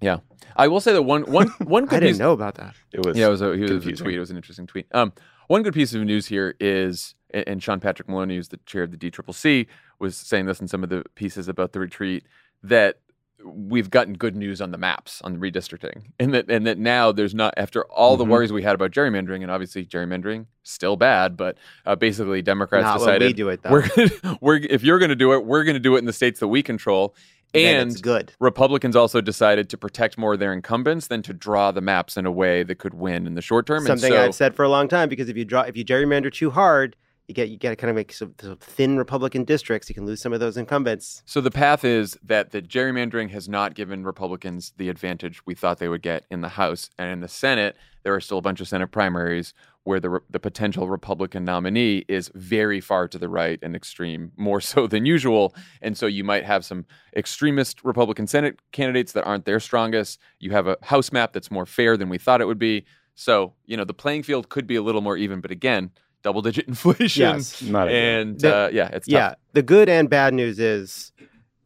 [0.00, 0.18] Yeah.
[0.56, 2.74] I will say that one one one good i didn't piece- know about that.
[2.92, 4.14] It was yeah it was a, it was a tweet.
[4.16, 4.86] it was an interesting tweet.
[4.92, 5.12] Um
[5.48, 8.82] one good piece of news here is and- and Sean Patrick Maloney who's the chair
[8.82, 9.66] of the DCCC
[9.98, 12.24] was saying this in some of the pieces about the retreat
[12.62, 13.00] that
[13.42, 17.10] we've gotten good news on the maps on the redistricting and that and that now
[17.10, 18.28] there's not after all the Mhm.
[18.28, 22.98] worries we had about gerrymandering and obviously gerrymandering still bad but uh, basically democrats not
[22.98, 23.70] decided we do it though.
[23.70, 26.04] we're gonna, we're if you're going to do it we're going to do it in
[26.04, 28.32] the states that we control Then and good.
[28.40, 32.26] Republicans also decided to protect more of their incumbents than to draw the maps in
[32.26, 33.84] a way that could win in the short term.
[33.84, 35.84] Something and so I've said for a long time because if you draw if you
[35.84, 36.96] gerrymander too hard,
[37.30, 39.88] you get you get to kind of make some, some thin Republican districts.
[39.88, 41.22] You can lose some of those incumbents.
[41.24, 45.78] So the path is that the gerrymandering has not given Republicans the advantage we thought
[45.78, 47.76] they would get in the House and in the Senate.
[48.02, 52.30] There are still a bunch of Senate primaries where the the potential Republican nominee is
[52.34, 55.54] very far to the right and extreme, more so than usual.
[55.80, 56.84] And so you might have some
[57.16, 60.18] extremist Republican Senate candidates that aren't their strongest.
[60.40, 62.84] You have a House map that's more fair than we thought it would be.
[63.14, 65.90] So, you know, the playing field could be a little more even, but again,
[66.22, 67.20] double digit inflation.
[67.22, 67.62] Yes.
[67.62, 67.88] Not.
[67.88, 69.12] And The- uh, yeah, it's tough.
[69.12, 69.34] yeah.
[69.52, 71.12] The good and bad news is,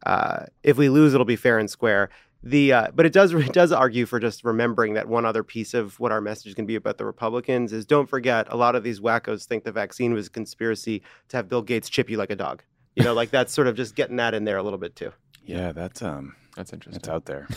[0.05, 2.09] uh, if we lose, it'll be fair and square.
[2.43, 5.73] The uh, but it does it does argue for just remembering that one other piece
[5.73, 8.83] of what our message can be about the Republicans is don't forget a lot of
[8.83, 12.29] these wackos think the vaccine was a conspiracy to have Bill Gates chip you like
[12.29, 12.61] a dog.
[12.95, 15.11] You know, like that's sort of just getting that in there a little bit too.
[15.43, 16.99] Yeah, that's um, That's interesting.
[16.99, 17.47] it's out there.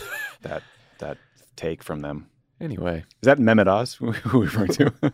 [0.41, 0.63] that
[0.97, 1.17] that
[1.55, 2.27] take from them.
[2.61, 3.93] Anyway, Is that Mehmet Oz?
[3.95, 4.93] Who who we referring to?
[5.03, 5.11] you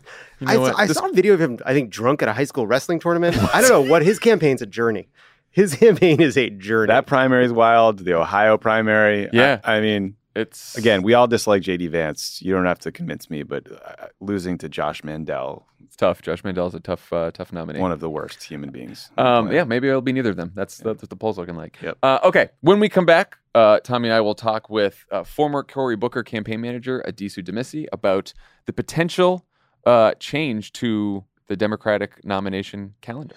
[0.47, 0.79] I, know what?
[0.79, 2.99] I This- saw a video of him, I think, drunk at a high school wrestling
[2.99, 3.37] tournament.
[3.53, 5.09] I don't know what his campaign's a journey.
[5.51, 6.87] His campaign is a journey.
[6.87, 7.99] that primary is wild.
[7.99, 9.29] The Ohio primary.
[9.31, 9.59] Yeah.
[9.63, 12.41] I, I mean, it's again, we all dislike JD Vance.
[12.41, 16.21] You don't have to convince me, but uh, losing to Josh Mandel, it's tough.
[16.21, 17.79] Josh Mandel's a tough, uh, tough nominee.
[17.79, 19.11] one of the worst human beings.
[19.17, 20.51] Um, yeah, maybe it'll be neither of them.
[20.55, 21.77] That's that's what the poll's looking like.
[21.81, 21.99] Yep.
[22.03, 25.63] Uh, okay, when we come back, uh, Tommy and I will talk with uh, former
[25.63, 28.33] Cory Booker campaign manager Addisu Demissie about
[28.65, 29.45] the potential
[29.85, 33.35] uh, change to the Democratic nomination calendar.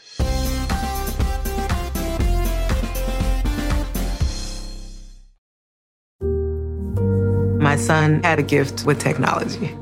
[7.61, 9.73] My son had a gift with technology.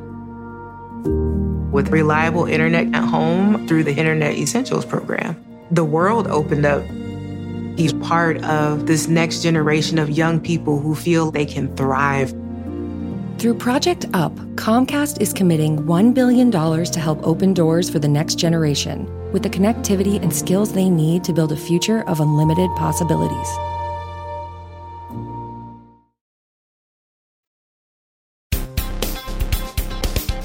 [1.71, 6.85] With reliable internet at home through the Internet Essentials program, the world opened up.
[7.77, 12.31] He's part of this next generation of young people who feel they can thrive.
[13.39, 18.37] Through Project UP, Comcast is committing $1 billion to help open doors for the next
[18.37, 23.49] generation with the connectivity and skills they need to build a future of unlimited possibilities.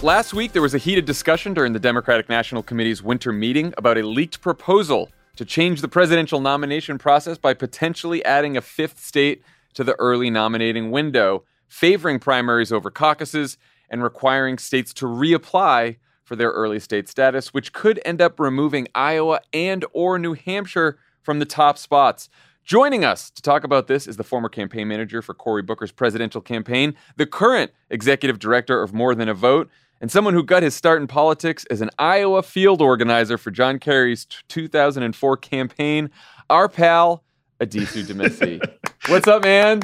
[0.04, 3.98] Last week, there was a heated discussion during the Democratic National Committee's winter meeting about
[3.98, 9.44] a leaked proposal to change the presidential nomination process by potentially adding a fifth state
[9.74, 13.58] to the early nominating window, favoring primaries over caucuses,
[13.90, 18.88] and requiring states to reapply for their early state status, which could end up removing
[18.96, 22.30] Iowa and or New Hampshire from the top spots.
[22.64, 26.42] Joining us to talk about this is the former campaign manager for Cory Booker's presidential
[26.42, 29.70] campaign, the current executive director of More Than a Vote,
[30.02, 33.80] and someone who got his start in politics as an Iowa field organizer for John
[33.80, 36.10] Kerry's t- 2004 campaign,
[36.50, 37.24] our pal,
[37.62, 38.60] Addisu Demissie.
[39.08, 39.82] What's up, man?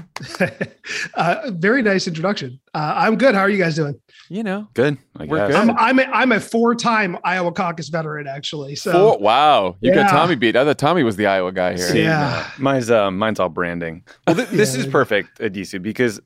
[1.15, 2.59] uh, very nice introduction.
[2.73, 3.35] Uh, I'm good.
[3.35, 3.99] How are you guys doing?
[4.29, 4.97] You know, good.
[5.17, 5.51] I We're guess.
[5.65, 5.69] good.
[5.69, 8.75] I'm I'm a, I'm a four time Iowa caucus veteran actually.
[8.75, 10.55] So four, wow, you got Tommy beat.
[10.55, 11.95] I thought Tommy was the Iowa guy here.
[11.95, 12.49] Yeah.
[12.59, 14.03] Mine's uh, mine's all branding.
[14.25, 14.81] Well, th- this Yeah.
[14.81, 16.19] is perfect, Addisu, because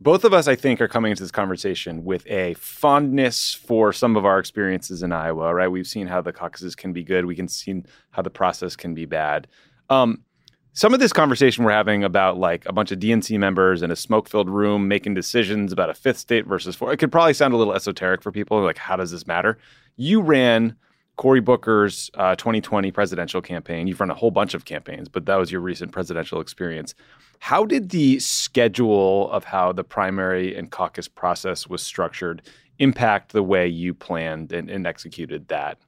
[0.00, 4.16] both of us, I think, are coming into this conversation with a fondness for some
[4.16, 5.52] of our experiences in Iowa.
[5.54, 5.68] Right?
[5.68, 7.26] We've seen how the caucuses can be good.
[7.26, 9.48] We can see how the process can be bad.
[9.90, 10.24] Um,
[10.72, 13.96] some of this conversation we're having about like a bunch of DNC members in a
[13.96, 16.92] smoke-filled room making decisions about a fifth state versus four.
[16.92, 18.62] It could probably sound a little esoteric for people.
[18.62, 19.58] Like, how does this matter?
[19.96, 20.76] You ran
[21.18, 23.88] Cory Booker's uh, 2020 presidential campaign.
[23.88, 26.94] You've run a whole bunch of campaigns, but that was your recent presidential experience.
[27.40, 32.42] How did the schedule of how the primary and caucus process was structured
[32.78, 35.78] impact the way you planned and, and executed that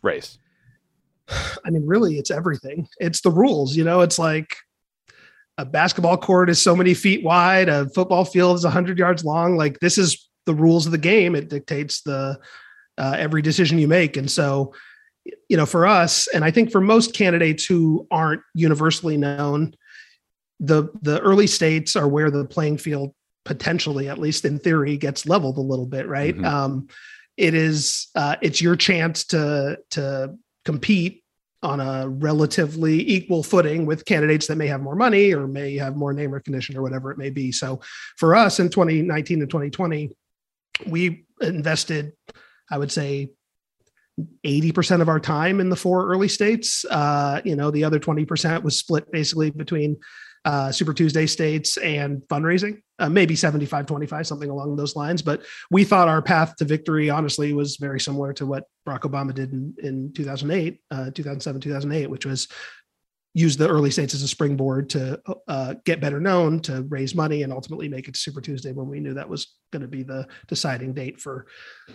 [0.00, 0.38] race?
[1.28, 2.88] I mean, really, it's everything.
[3.00, 3.76] It's the rules.
[3.76, 4.56] You know, it's like
[5.58, 9.56] a basketball court is so many feet wide, a football field is 100 yards long.
[9.56, 11.34] Like, this is the rules of the game.
[11.34, 12.38] It dictates the
[12.98, 14.16] uh, every decision you make.
[14.16, 14.74] And so,
[15.48, 19.74] you know, for us, and I think for most candidates who aren't universally known,
[20.60, 25.26] the the early states are where the playing field potentially, at least in theory, gets
[25.26, 26.36] leveled a little bit, right?
[26.36, 26.44] Mhm.
[26.44, 26.88] Um,
[27.36, 30.34] it is uh, it's your chance to to
[30.64, 31.22] compete
[31.62, 35.96] on a relatively equal footing with candidates that may have more money or may have
[35.96, 37.50] more name recognition or whatever it may be.
[37.50, 37.80] So
[38.16, 40.10] for us in 2019 and 2020,
[40.86, 42.12] we invested,
[42.70, 43.30] I would say,
[44.44, 46.84] 80% of our time in the four early states.
[46.84, 49.96] Uh, you know, the other 20% was split basically between
[50.44, 55.20] uh, Super Tuesday states and fundraising, uh, maybe 75 25, something along those lines.
[55.20, 59.34] But we thought our path to victory, honestly, was very similar to what Barack Obama
[59.34, 62.48] did in, in 2008, uh, 2007, 2008, which was
[63.38, 67.42] use the early states as a springboard to uh, get better known, to raise money,
[67.44, 70.02] and ultimately make it to Super Tuesday when we knew that was going to be
[70.02, 71.46] the deciding date for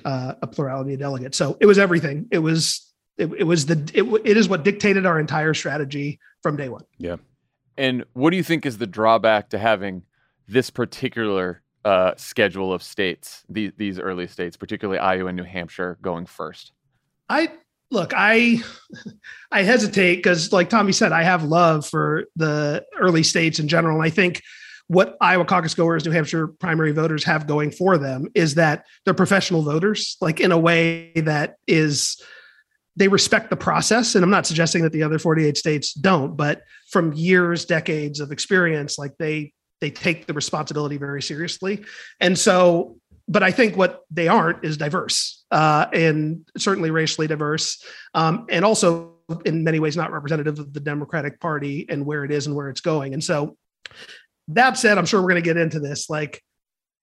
[0.06, 1.38] uh, a plurality of delegates.
[1.38, 2.28] So it was everything.
[2.32, 6.56] It was it, it was the it, it is what dictated our entire strategy from
[6.56, 6.84] day one.
[6.98, 7.18] Yeah.
[7.78, 10.04] And what do you think is the drawback to having
[10.48, 15.98] this particular uh, schedule of states, these, these early states, particularly Iowa and New Hampshire,
[16.02, 16.72] going first?
[17.30, 17.52] I
[17.92, 18.62] look, I
[19.52, 23.98] I hesitate because, like Tommy said, I have love for the early states in general,
[23.98, 24.42] and I think
[24.88, 29.14] what Iowa caucus goers, New Hampshire primary voters have going for them is that they're
[29.14, 32.22] professional voters, like in a way that is
[32.96, 34.14] they respect the process.
[34.14, 38.32] And I'm not suggesting that the other 48 states don't, but from years, decades of
[38.32, 41.84] experience, like they they take the responsibility very seriously.
[42.22, 47.84] And so, but I think what they aren't is diverse uh, and certainly racially diverse,
[48.16, 49.14] um, and also
[49.46, 52.70] in many ways not representative of the Democratic Party and where it is and where
[52.70, 53.14] it's going.
[53.14, 53.56] And so,
[54.50, 56.10] that said, I'm sure we're going to get into this.
[56.10, 56.44] Like,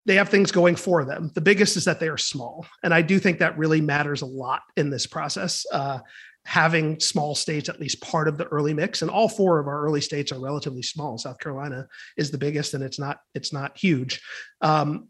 [0.05, 1.31] they have things going for them.
[1.35, 2.67] The biggest is that they are small.
[2.83, 5.65] And I do think that really matters a lot in this process.
[5.73, 6.01] Uh,
[6.45, 9.85] having small states at least part of the early mix and all four of our
[9.85, 11.87] early states are relatively small south carolina
[12.17, 14.23] is the biggest and it's not it's not huge
[14.63, 15.07] um,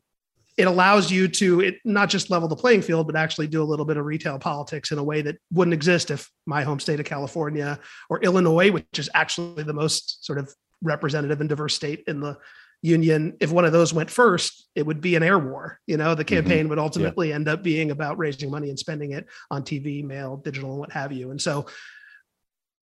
[0.61, 3.65] it allows you to it, not just level the playing field but actually do a
[3.65, 7.01] little bit of retail politics in a way that wouldn't exist if my home state
[7.01, 7.79] of california
[8.11, 12.37] or illinois which is actually the most sort of representative and diverse state in the
[12.83, 16.15] union if one of those went first it would be an air war you know
[16.15, 16.37] the mm-hmm.
[16.37, 16.71] campaign mm-hmm.
[16.71, 17.35] would ultimately yeah.
[17.35, 20.93] end up being about raising money and spending it on tv mail digital and what
[20.93, 21.67] have you and so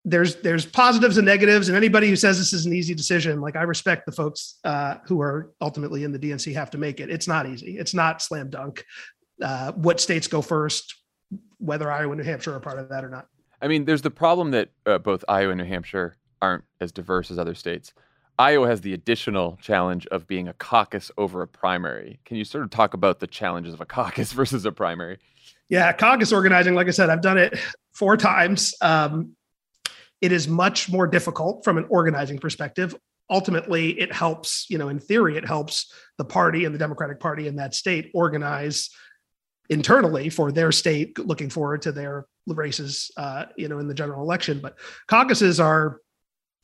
[0.07, 3.57] there's there's positives and negatives and anybody who says this is an easy decision like
[3.57, 7.09] i respect the folks uh, who are ultimately in the dnc have to make it
[7.09, 8.85] it's not easy it's not slam dunk
[9.41, 10.95] uh, what states go first
[11.57, 13.27] whether iowa and new hampshire are part of that or not
[13.61, 17.29] i mean there's the problem that uh, both iowa and new hampshire aren't as diverse
[17.29, 17.93] as other states
[18.39, 22.19] Iowa has the additional challenge of being a caucus over a primary.
[22.23, 25.17] Can you sort of talk about the challenges of a caucus versus a primary?
[25.69, 27.57] Yeah, caucus organizing, like I said, I've done it
[27.93, 28.75] four times.
[28.79, 29.35] Um,
[30.21, 32.95] it is much more difficult from an organizing perspective.
[33.29, 37.47] Ultimately, it helps, you know, in theory, it helps the party and the Democratic Party
[37.47, 38.89] in that state organize
[39.69, 44.23] internally for their state looking forward to their races, uh, you know, in the general
[44.23, 44.59] election.
[44.61, 44.77] But
[45.07, 45.99] caucuses are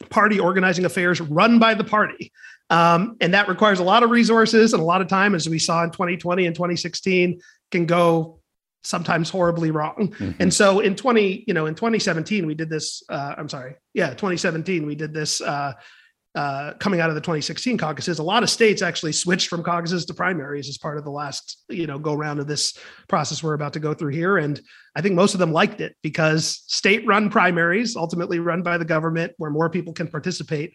[0.10, 2.32] party organizing affairs run by the party.
[2.70, 5.60] Um, and that requires a lot of resources and a lot of time, as we
[5.60, 8.40] saw in 2020 and 2016, can go
[8.84, 10.14] sometimes horribly wrong.
[10.14, 10.42] Mm-hmm.
[10.42, 13.76] And so in 20, you know, in 2017, we did this, uh, I'm sorry.
[13.94, 14.10] Yeah.
[14.10, 15.74] 2017, we did this, uh,
[16.36, 20.04] uh, coming out of the 2016 caucuses, a lot of states actually switched from caucuses
[20.04, 22.76] to primaries as part of the last, you know, go round of this
[23.08, 24.38] process we're about to go through here.
[24.38, 24.60] And
[24.96, 29.34] I think most of them liked it because state-run primaries, ultimately run by the government,
[29.38, 30.74] where more people can participate,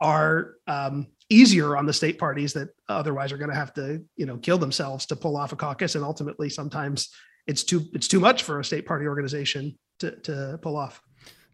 [0.00, 4.24] are um, easier on the state parties that otherwise are going to have to, you
[4.24, 5.96] know, kill themselves to pull off a caucus.
[5.96, 7.10] And ultimately, sometimes
[7.46, 11.02] it's too it's too much for a state party organization to to pull off.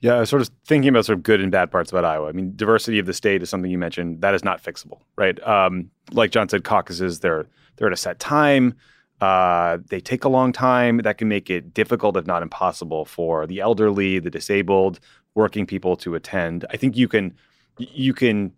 [0.00, 2.29] Yeah, I was sort of thinking about sort of good and bad parts about Iowa.
[2.29, 5.38] I mean, diversity of the state is something you mentioned that is not fixable, right?
[5.46, 8.74] Um, like John said, caucuses they're they're at a set time.
[9.20, 10.98] Uh, they take a long time.
[10.98, 15.00] That can make it difficult, if not impossible, for the elderly, the disabled,
[15.35, 16.64] working people to attend.
[16.70, 17.35] I think you can
[17.79, 18.53] you can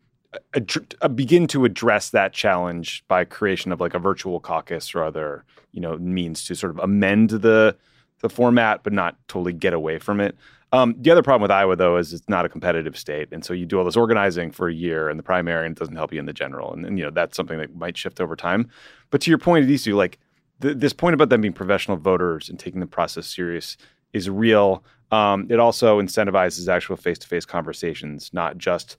[0.54, 5.04] ad- uh, begin to address that challenge by creation of like a virtual caucus or
[5.04, 7.76] other you know means to sort of amend the
[8.20, 10.36] the format, but not totally get away from it.
[10.70, 13.52] Um, the other problem with Iowa, though, is it's not a competitive state, and so
[13.52, 16.12] you do all this organizing for a year in the primary, and it doesn't help
[16.12, 18.70] you in the general, and, and you know that's something that might shift over time.
[19.10, 20.18] But to your point, two, like
[20.62, 23.76] th- this point about them being professional voters and taking the process serious,
[24.14, 24.82] is real.
[25.10, 28.96] Um, it also incentivizes actual face-to-face conversations, not just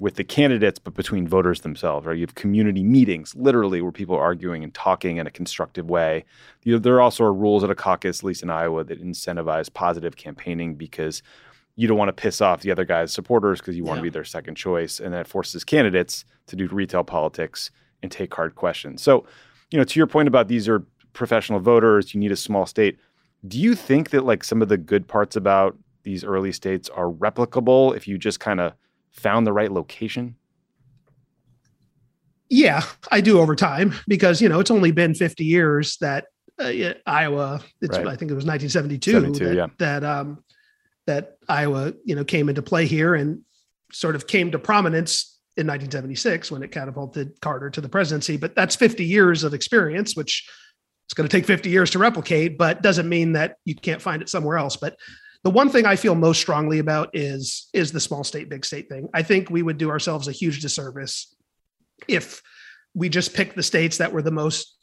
[0.00, 2.16] with the candidates, but between voters themselves, right?
[2.16, 6.24] You have community meetings, literally, where people are arguing and talking in a constructive way.
[6.64, 9.72] You know, there also are rules at a caucus, at least in Iowa, that incentivize
[9.72, 11.22] positive campaigning because
[11.76, 14.10] you don't want to piss off the other guy's supporters because you want to be
[14.10, 15.00] their second choice.
[15.00, 17.70] And that forces candidates to do retail politics
[18.02, 19.02] and take hard questions.
[19.02, 19.26] So,
[19.70, 22.98] you know, to your point about these are professional voters, you need a small state.
[23.46, 27.10] Do you think that like some of the good parts about these early states are
[27.10, 28.72] replicable if you just kind of
[29.12, 30.36] found the right location?
[32.48, 36.26] Yeah, I do over time because you know it's only been 50 years that
[36.58, 37.62] uh, Iowa.
[37.80, 38.06] Right.
[38.06, 39.66] I think it was 1972 that, yeah.
[39.78, 40.44] that um,
[41.06, 43.40] that Iowa you know came into play here and
[43.90, 48.36] sort of came to prominence in 1976 when it catapulted Carter to the presidency.
[48.36, 50.48] But that's 50 years of experience, which
[51.06, 54.22] it's going to take 50 years to replicate, but doesn't mean that you can't find
[54.22, 54.76] it somewhere else.
[54.76, 54.96] But
[55.44, 58.88] the one thing I feel most strongly about is is the small state big state
[58.88, 59.08] thing.
[59.12, 61.34] I think we would do ourselves a huge disservice
[62.08, 62.42] if
[62.94, 64.76] we just picked the states that were the most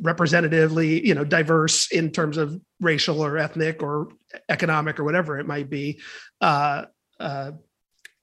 [0.00, 4.08] representatively, you know, diverse in terms of racial or ethnic or
[4.48, 6.00] economic or whatever it might be,
[6.40, 6.84] uh,
[7.18, 7.52] uh,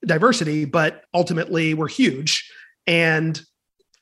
[0.05, 2.51] diversity, but ultimately we're huge.
[2.85, 3.39] And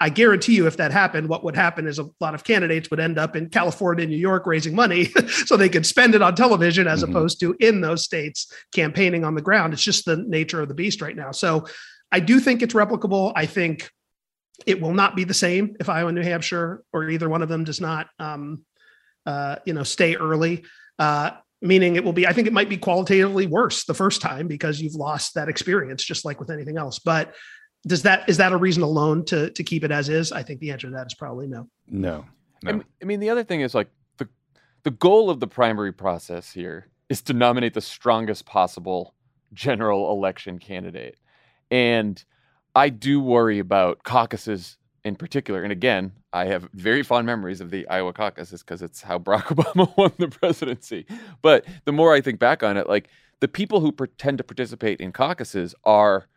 [0.02, 3.00] I guarantee you, if that happened, what would happen is a lot of candidates would
[3.00, 5.06] end up in California, New York, raising money
[5.46, 7.12] so they could spend it on television as mm-hmm.
[7.12, 9.74] opposed to in those states campaigning on the ground.
[9.74, 11.32] It's just the nature of the beast right now.
[11.32, 11.68] So
[12.12, 13.32] I do think it's replicable.
[13.36, 13.92] I think
[14.66, 17.50] it will not be the same if Iowa and New Hampshire or either one of
[17.50, 18.64] them does not, um,
[19.28, 20.64] uh, you know, stay early.
[20.98, 21.30] Uh,
[21.62, 22.26] meaning it will be.
[22.26, 26.04] I think it might be qualitatively worse the first time because you've lost that experience,
[26.04, 26.98] just like with anything else.
[26.98, 27.36] But
[27.86, 30.32] does that is that a reason alone to to keep it as is?
[30.32, 31.68] I think the answer to that is probably no.
[31.88, 32.26] No.
[32.64, 32.82] no.
[33.02, 34.28] I mean, the other thing is like the
[34.84, 39.16] the goal of the primary process here is to nominate the strongest possible
[39.54, 41.18] general election candidate,
[41.70, 42.24] and
[42.76, 45.64] I do worry about caucuses in particular.
[45.64, 49.44] And again, I have very fond memories of the Iowa caucuses because it's how Barack
[49.56, 51.06] Obama won the presidency.
[51.42, 53.10] But the more I think back on it, like
[53.40, 56.28] the people who pretend to participate in caucuses are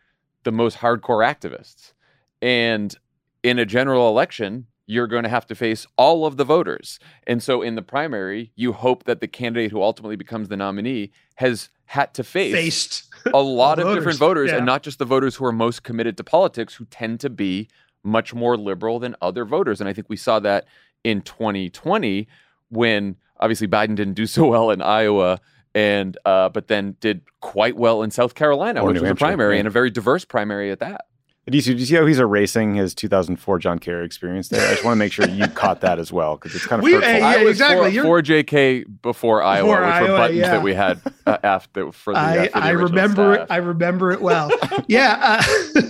[0.45, 1.93] the most hardcore activists.
[2.41, 2.95] And
[3.43, 6.99] in a general election, you're going to have to face all of the voters.
[7.27, 11.11] And so in the primary, you hope that the candidate who ultimately becomes the nominee
[11.37, 14.03] has had to face Faced a lot of voters.
[14.03, 14.59] different voters Yeah.
[14.59, 17.69] and not just the voters who are most committed to politics who tend to be
[18.03, 19.81] much more liberal than other voters.
[19.81, 20.67] And I think we saw that
[21.03, 22.29] in 2020
[22.69, 25.41] when obviously Biden didn't do so well in Iowa
[25.75, 29.15] and uh, but then did quite well in South Carolina, Or which New was a
[29.15, 29.59] primary right.
[29.59, 31.07] and a very diverse primary at that.
[31.47, 34.67] Do you, see, do you see how he's erasing his 2004 John Kerry experience there?
[34.67, 36.85] I just want to make sure you caught that as well because it's kind of
[36.85, 37.11] We- hurtful.
[37.13, 37.97] uh, yeah, I was exactly.
[37.99, 40.51] For, for JK before Iowa, which Iowa, were buttons yeah.
[40.53, 43.47] that we had uh, after for the, uh, I, for the I original remember it.
[43.51, 44.51] I remember it well.
[44.89, 45.43] yeah,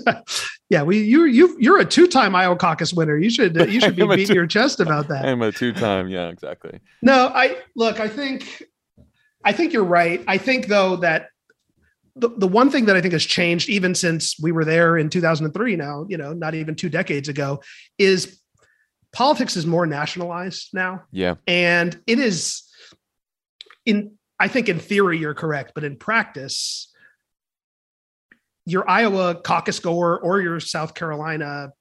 [0.08, 0.20] uh,
[0.70, 0.82] yeah.
[0.82, 3.16] We you you you're a two time Iowa caucus winner.
[3.16, 5.24] You should you should be beating two- your chest about that.
[5.24, 6.80] I'm a two-time, yeah, exactly.
[7.00, 8.00] No, I look.
[8.00, 8.64] I think
[9.44, 10.22] I think you're right.
[10.26, 11.28] I think though that
[12.16, 15.10] the, the one thing that I think has changed even since we were there in
[15.10, 17.60] 2003 now, you know, not even two decades ago,
[17.98, 18.40] is
[19.12, 21.02] politics is more nationalized now.
[21.10, 21.34] Yeah.
[21.46, 22.62] And it is
[23.84, 26.92] in I think in theory you're correct, but in practice,
[28.66, 31.72] your Iowa caucus goer or your South Carolina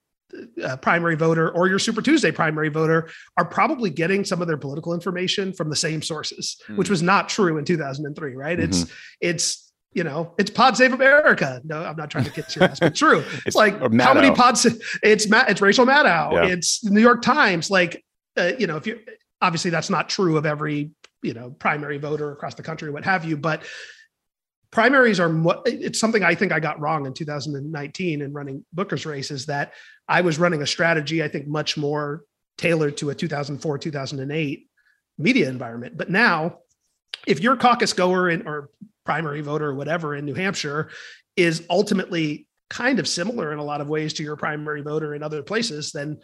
[0.64, 4.58] uh, primary voter or your Super Tuesday primary voter are probably getting some of their
[4.58, 8.60] political information from the same sources, which was not true in 2003, right?
[8.60, 8.86] It's
[9.22, 11.62] it's you know, it's Pod Save America.
[11.64, 13.20] No, I'm not trying to get your ass, but true.
[13.46, 14.66] It's, It's- like how many pods?
[15.04, 15.50] It's Matt.
[15.52, 16.34] It's Rachel Maddow.
[16.34, 16.46] Yeah.
[16.54, 17.70] It's the New York Times.
[17.70, 18.04] Like,
[18.36, 19.00] uh, you know, if you
[19.42, 20.90] obviously that's not true of every
[21.22, 23.64] you know primary voter across the country, what have you, but
[24.74, 25.32] primaries are
[25.66, 29.74] it's something I think I got wrong in 2019 in running Booker's race is that
[30.08, 32.24] I was running a strategy I think much more
[32.58, 34.68] tailored to a 2004 2008
[35.20, 35.96] media environment.
[35.96, 36.58] But now,
[37.28, 38.72] if your caucus goer in, or
[39.06, 40.90] primary voter or whatever in New Hampshire
[41.38, 45.22] is ultimately kind of similar in a lot of ways to your primary voter in
[45.22, 46.18] other places, then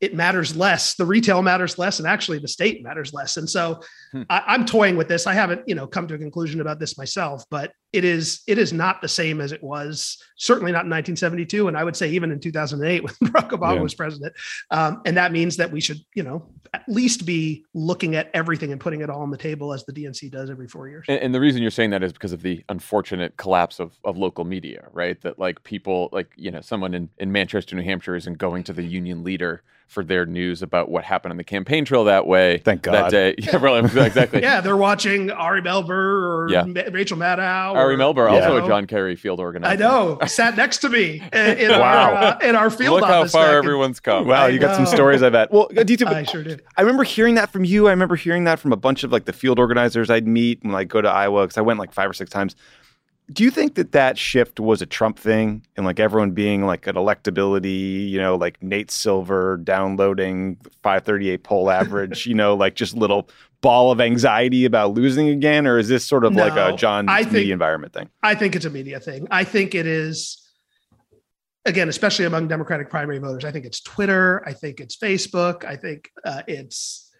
[0.00, 0.94] it matters less.
[0.94, 3.36] The retail matters less, and actually the state matters less.
[3.36, 3.80] And so
[4.12, 4.22] Hmm.
[4.30, 5.26] I, I'm toying with this.
[5.26, 8.56] I haven't, you know, come to a conclusion about this myself, but it is it
[8.58, 10.16] is not the same as it was.
[10.36, 13.80] Certainly not in 1972, and I would say even in 2008 when Barack Obama Yeah.
[13.82, 14.32] was president.
[14.70, 18.72] Um, and that means that we should, you know, at least be looking at everything
[18.72, 21.04] and putting it all on the table as the DNC does every four years.
[21.08, 24.16] And, and the reason you're saying that is because of the unfortunate collapse of, of
[24.16, 25.20] local media, right?
[25.22, 28.72] That like people, like, you know, someone in, in Manchester, New Hampshire isn't going to
[28.72, 32.58] the Union leader for their news about what happened on the campaign trail that way.
[32.58, 32.92] Thank God.
[32.92, 33.34] That day.
[33.44, 34.40] Yeah, really, exactly.
[34.42, 36.62] yeah, they're watching Ari Melber or Yeah.
[36.62, 37.74] Ma- Rachel Maddow.
[37.80, 39.72] Ari or, Melber, also know, a John Kerry field organizer.
[39.72, 41.80] I know, sat next to me in, in Wow.
[41.80, 43.32] our uh, in our field Look how office.
[43.32, 44.26] far back in- everyone's come.
[44.26, 45.50] Wow, I you got some stories, I bet.
[45.52, 46.62] Well, do you think, I sure did.
[46.76, 47.88] I remember hearing that from you.
[47.88, 50.74] I remember hearing that from a bunch of like the field organizers I'd meet when
[50.74, 52.54] I go to Iowa because I went like five or six times.
[53.32, 56.88] Do you think that that shift was a Trump thing and like everyone being like
[56.88, 62.96] an electability, you know, like Nate Silver downloading 538 poll average, you know, like just
[62.96, 63.28] little
[63.62, 65.66] ball of anxiety about losing again?
[65.66, 68.08] Or is this sort of like a John I media environment thing?
[68.22, 69.28] I think it's a media thing.
[69.30, 70.48] I think it is,
[71.64, 73.44] again, especially among Democratic primary voters.
[73.44, 74.42] I think it's Twitter.
[74.46, 75.64] I think it's Facebook.
[75.64, 77.12] I think uh, it's,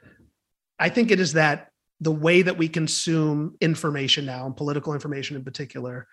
[0.79, 1.69] I think it is that
[2.01, 6.09] the way that we consume information now, and political information in particular,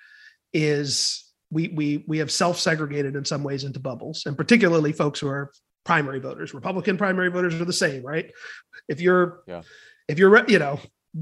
[0.53, 5.29] is we we we have self-segregated in some ways into bubbles, and particularly folks who
[5.29, 5.51] are
[5.85, 6.53] primary voters.
[6.53, 8.29] Republican primary voters are the same, right?
[8.89, 9.61] If you're, Yeah.
[10.07, 10.79] If you're, you know,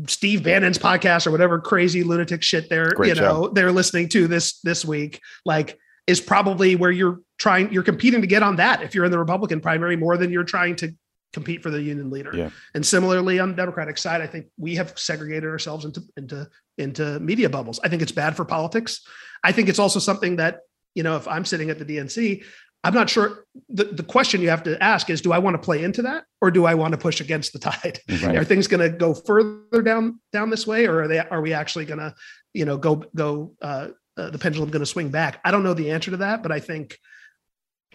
[0.08, 4.28] Steve Bannon's podcast or whatever crazy lunatic shit they're Great you know they're listening to
[4.28, 8.82] this this week like is probably where you're trying you're competing to get on that
[8.82, 10.94] if you're in the Republican primary more than you're trying to
[11.36, 12.32] compete for the union leader.
[12.34, 12.50] Yeah.
[12.74, 17.20] And similarly on the Democratic side, I think we have segregated ourselves into into into
[17.20, 17.80] media bubbles.
[17.84, 19.06] I think it's bad for politics.
[19.44, 20.62] I think it's also something that,
[20.96, 22.44] you know, if I'm sitting at the DNC,
[22.86, 23.46] I'm not sure.
[23.70, 26.26] The, the question you have to ask is, do I want to play into that
[26.40, 28.00] or do I want to push against the tide?
[28.26, 28.38] Right.
[28.38, 31.54] Are things going to go further down down this way, or are they are we
[31.54, 32.16] actually going to,
[32.54, 35.42] you know, go go uh, uh, the pendulum going to swing back?
[35.44, 36.98] I don't know the answer to that, but I think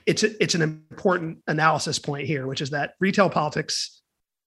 [0.06, 4.02] it's a, it's an important analysis point here, which is that retail politics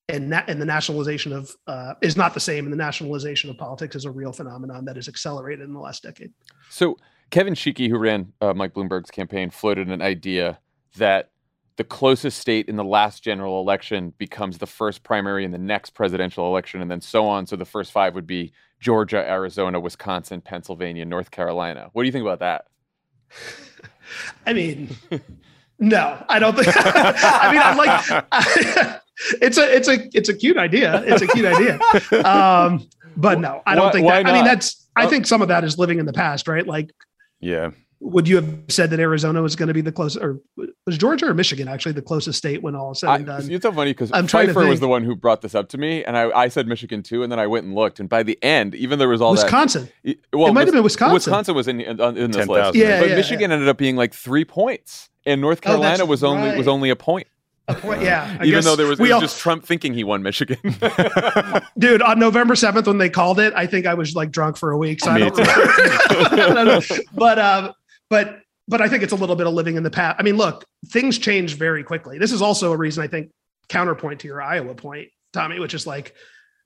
[0.09, 3.57] and na- and the nationalization of uh, is not the same, and the nationalization of
[3.57, 6.33] politics is a real phenomenon that has accelerated in the last decade.
[6.69, 6.97] So
[7.33, 10.59] Kevin Sheekey, who ran uh, Mike Bloomberg's campaign, floated an idea
[10.97, 11.31] that
[11.77, 15.95] the closest state in the last general election becomes the first primary in the next
[15.95, 17.47] presidential election, and then so on.
[17.47, 21.89] So the first five would be Georgia, Arizona, Wisconsin, Pennsylvania, North Carolina.
[21.93, 22.65] What do you think about that?
[24.45, 24.95] I mean,
[25.79, 26.67] no, I don't think.
[26.77, 29.01] I mean, I'm like,
[29.41, 31.01] it's a, it's a, it's a cute idea.
[31.03, 31.79] It's a cute idea.
[32.23, 34.27] Um, but no, I don't Why- think that.
[34.27, 34.81] I mean, that's.
[34.95, 35.09] I Oh.
[35.09, 36.67] think some of that is living in the past, right?
[36.67, 36.91] Like,
[37.43, 37.71] Yeah.
[37.99, 40.39] would you have said that Arizona was going to be the closest, or
[40.85, 43.49] was Georgia or Michigan actually the closest state when all is said and done?
[43.49, 45.77] it's so funny because I'm trying Pfeiffer was the one who brought this up to
[45.77, 48.23] me, and I, I said Michigan too, and then I went and looked, and by
[48.23, 49.87] the end, even there was all Wisconsin.
[50.03, 50.17] that.
[50.33, 51.13] Well, It might have been Wisconsin.
[51.13, 52.47] Wisconsin was in in, in this 10,000.
[52.49, 56.05] list, Yeah, but yeah, Michigan ended up being like three points, and North Oh, Carolina
[56.05, 57.32] was only was only a point, A
[57.67, 60.21] point- yeah, I even guess though there was, was all- just Trump thinking he won
[60.23, 60.57] Michigan.
[61.77, 63.53] dude on November seventh when they called it.
[63.55, 65.43] I think I was like drunk for a week, so I Me remember.
[65.49, 66.81] I don't know.
[67.13, 67.73] But um,
[68.09, 70.17] but but I think it's a little bit of living in the past.
[70.19, 72.17] I mean, look, things change very quickly.
[72.17, 73.31] This is also a reason I think
[73.69, 76.13] counterpoint to your Iowa point, Tommy, which is like,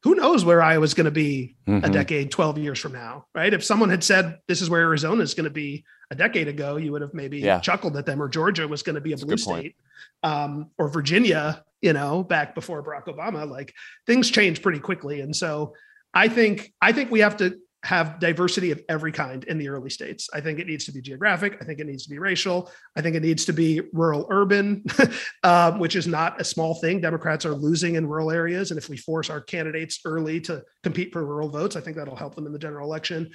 [0.03, 1.91] who knows where Iowa's going to be a Mhm.
[1.91, 3.51] decade, 12 years from now, right?
[3.53, 6.77] If someone had said this is where Arizona is going to be a decade ago,
[6.77, 7.59] you would have maybe Yeah.
[7.59, 9.59] chuckled at them, or Georgia was going to be a That's a blue point.
[9.61, 9.75] state,
[10.23, 13.49] um, or Virginia, you know, back before Barack Obama.
[13.49, 13.73] Like
[14.05, 15.73] things change pretty quickly, and so
[16.13, 19.89] I think I think we have to have diversity of every kind in the early
[19.89, 20.29] states.
[20.33, 21.57] I think it needs to be geographic.
[21.61, 22.71] I think it needs to be racial.
[22.95, 24.83] I think it needs to be rural urban,
[25.43, 26.99] um, which is not a small thing.
[26.99, 28.71] Democrats are losing in rural areas.
[28.71, 32.15] And if we force our candidates early to compete for rural votes, I think that'll
[32.15, 33.29] help them in the general election.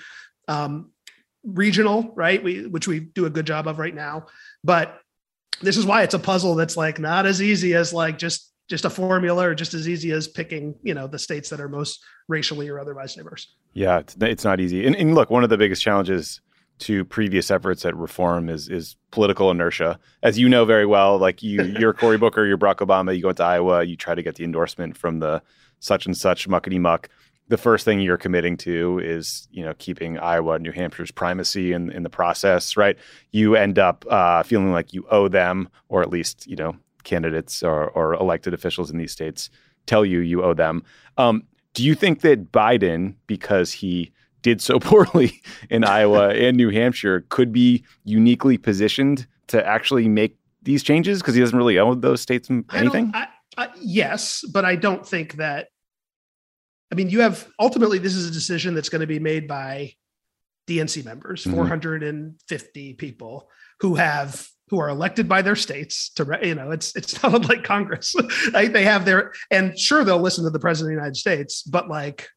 [0.48, 0.90] Um,
[1.44, 2.42] regional, right?
[2.42, 4.26] We, which we do a good job of right now.
[4.62, 5.00] But
[5.60, 8.84] this is why it's a puzzle that's like not as easy as like just just
[8.84, 12.02] a formula or just as easy as picking, you know, the states that are most
[12.28, 13.54] racially or otherwise diverse.
[13.74, 14.86] Yeah, it's, it's not easy.
[14.86, 16.40] And, and look, one of the biggest challenges
[16.78, 19.98] to previous efforts at reform is is political inertia.
[20.22, 23.14] As you know very well, like you, you're Cory Booker, you're Barack Obama.
[23.14, 25.42] You go into Iowa, you try to get the endorsement from the
[25.80, 27.08] such and such muckety muck.
[27.52, 31.90] The first thing you're committing to is, you know, keeping Iowa, New Hampshire's primacy in
[31.92, 32.96] in the process, right?
[33.30, 36.74] You end up uh, feeling like you owe them, or at least, you know,
[37.04, 39.50] candidates or, or elected officials in these states
[39.84, 40.82] tell you you owe them.
[41.18, 41.42] Um,
[41.74, 47.26] do you think that Biden, because he did so poorly in Iowa and New Hampshire,
[47.28, 52.22] could be uniquely positioned to actually make these changes because he doesn't really owe those
[52.22, 53.10] states m- I don't- anything?
[53.14, 53.26] I,
[53.58, 55.68] I, yes, but I don't think that.
[56.92, 59.94] I mean, you have ultimately this is a decision that's going to be made by
[60.68, 61.54] DNC members, Mhm.
[61.54, 63.48] 450 people
[63.80, 67.64] who have who are elected by their states to you know it's it's not like
[67.64, 68.14] Congress.
[68.52, 71.62] like they have their and sure they'll listen to the president of the United States,
[71.62, 72.28] but like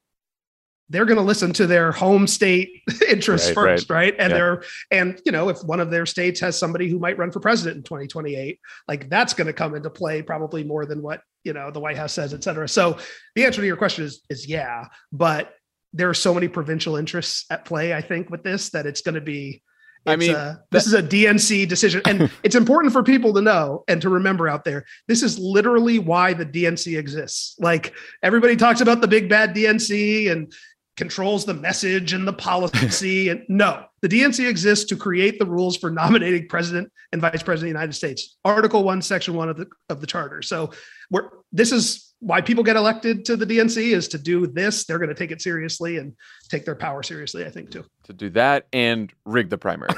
[0.90, 2.70] they're going to listen to their home state
[3.10, 3.72] interests Right, right.
[3.80, 4.16] first, right?
[4.20, 4.38] And Yeah.
[4.38, 7.40] they're and you know if one of their states has somebody who might run for
[7.42, 11.54] president in 2028, like that's going to come into play probably more than what you
[11.54, 12.68] know the White House says, et cetera.
[12.68, 12.98] So
[13.36, 15.54] the answer to your question is is yeah, but
[15.94, 17.94] there are so many provincial interests at play.
[17.94, 19.62] I think with this that it's going to be.
[20.08, 23.84] I mean, a- this is a DNC decision, and it's important for people to know
[23.88, 24.86] and to remember out there.
[25.08, 27.56] This is literally why the DNC exists.
[27.60, 30.54] Like everybody talks about the big bad DNC and
[30.98, 33.30] controls the message and the policy.
[33.30, 37.72] and no, the DNC exists to create the rules for nominating president and vice president
[37.72, 38.38] of the United States.
[38.46, 40.42] Article one, section one of the of the charter.
[40.42, 40.72] So
[41.12, 44.86] we're this is why people get elected to the DNC is to do this.
[44.86, 46.14] They're going to take it seriously and
[46.50, 47.86] take their power seriously, I think, too.
[48.06, 49.90] to do that and rig the primary.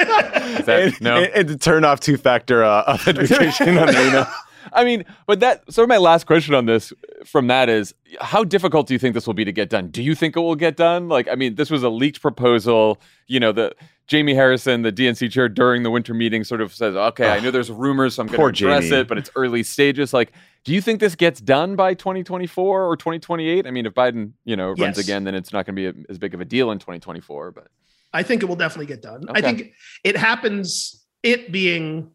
[0.00, 1.16] and, that- no?
[1.16, 4.26] and, and to turn off two factor uh, authentication on the email.
[4.72, 6.92] I mean, but that sort of my last question on this
[7.24, 9.88] from that is how difficult do you think this will be to get done?
[9.88, 11.08] Do you think it will get done?
[11.08, 13.00] Like, I mean, this was a leaked proposal.
[13.26, 13.74] You know, the
[14.06, 17.50] Jamie Harrison, the DNC chair during the winter meeting, sort of says, "Okay, I know
[17.50, 19.00] there's rumors, so I'm going to address Jamie.
[19.00, 20.32] it, but it's early stages." Like,
[20.64, 23.66] do you think this gets done by 2024 or 2028?
[23.66, 24.98] I mean, if Biden, you know, runs Yes.
[24.98, 27.50] again, then it's not going to be a, as big of a deal in 2024.
[27.50, 27.66] But
[28.12, 29.24] I think it will definitely get done.
[29.30, 29.72] I think
[30.04, 32.12] it happens, it being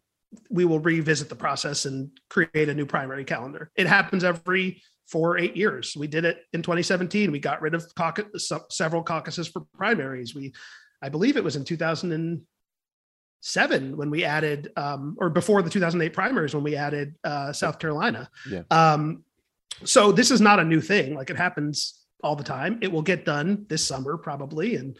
[0.50, 3.70] we will revisit the process and create a new primary calendar.
[3.76, 5.94] It happens every four or eight years.
[5.96, 7.30] We did it in 2017.
[7.30, 10.34] We got rid of caucus, several caucuses for primaries.
[10.34, 10.54] We,
[11.02, 16.54] I believe it was in 2007 when we added, um, or before the 2008 primaries
[16.54, 18.30] when we added uh, South Carolina.
[18.48, 18.62] Yeah.
[18.70, 19.24] Um,
[19.84, 21.14] so this is not a new thing.
[21.14, 22.78] Like it happens all the time.
[22.82, 24.76] It will get done this summer probably.
[24.76, 24.96] And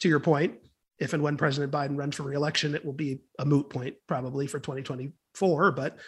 [0.00, 0.54] to your point,
[0.98, 4.46] if and when President Biden runs for reelection, it will be a moot point probably
[4.46, 5.72] for 2024.
[5.72, 5.98] But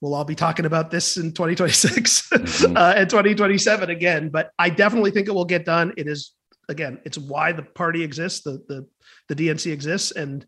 [0.00, 2.76] we'll all be talking about this in 2026 mm-hmm.
[2.76, 4.28] uh, and 2027 again.
[4.30, 5.92] But I definitely think it will get done.
[5.96, 6.32] It is
[6.68, 8.86] again, it's why the party exists, the the
[9.28, 10.44] the DNC exists, and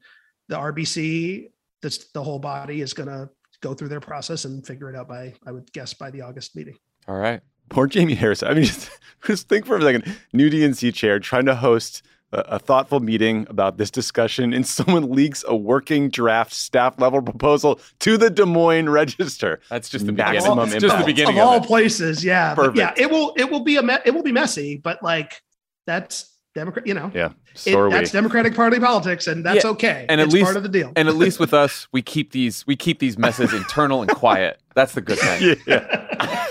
[0.48, 1.50] the RBC,
[1.82, 3.28] that's the whole body is going to
[3.60, 6.54] go through their process and figure it out by, I would guess, by the August
[6.54, 6.76] meeting.
[7.08, 7.40] All right.
[7.70, 8.42] Poor Jamie Harris.
[8.42, 8.90] I mean, just,
[9.24, 10.04] just think for a second.
[10.32, 12.02] New DNC chair trying to host
[12.34, 17.80] a, thoughtful meeting about this discussion, and someone leaks a working draft staff level proposal
[18.00, 19.60] to the Des Moines Register.
[19.68, 20.58] That's just the maximum.
[20.58, 20.80] Beginning.
[20.80, 21.64] Just the beginning of, of all it.
[21.64, 22.24] places.
[22.24, 22.94] Yeah, yeah.
[22.96, 23.32] It will.
[23.36, 23.82] It will be a.
[23.82, 25.42] Me- it will be messy, but like
[25.86, 27.32] that's Democrat, you know, yeah,
[27.66, 29.70] it, that's Democratic Party politics, and that's yeah.
[29.70, 30.06] okay.
[30.08, 30.92] And at it's least part of the deal.
[30.94, 34.60] And at least with us, we keep these we keep these messes internal and quiet.
[34.74, 35.56] That's the good thing.
[35.66, 36.46] yeah.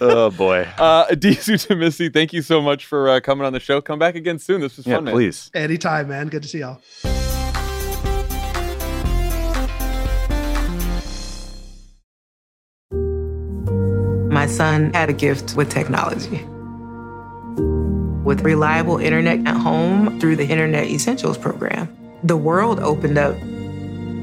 [0.00, 3.80] Oh boy, uh, Disu Demissie, thank you so much for uh, coming on the show.
[3.80, 4.60] Come back again soon.
[4.60, 5.04] This was yeah, fun.
[5.04, 5.14] Man.
[5.14, 6.28] Please, anytime, man.
[6.28, 6.80] Good to see y'all.
[14.30, 16.44] My son had a gift with technology
[18.24, 21.94] with reliable internet at home through the Internet Essentials program.
[22.24, 23.36] The world opened up.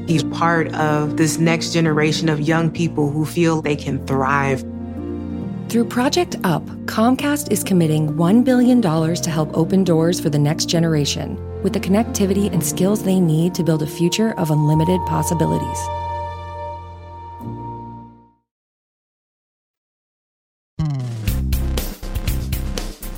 [0.08, 4.64] He's part of this next generation of young people who feel they can thrive.
[5.72, 10.66] Through Project Up, Comcast is committing $1 billion to help open doors for the next
[10.66, 15.78] generation with the connectivity and skills they need to build a future of unlimited possibilities.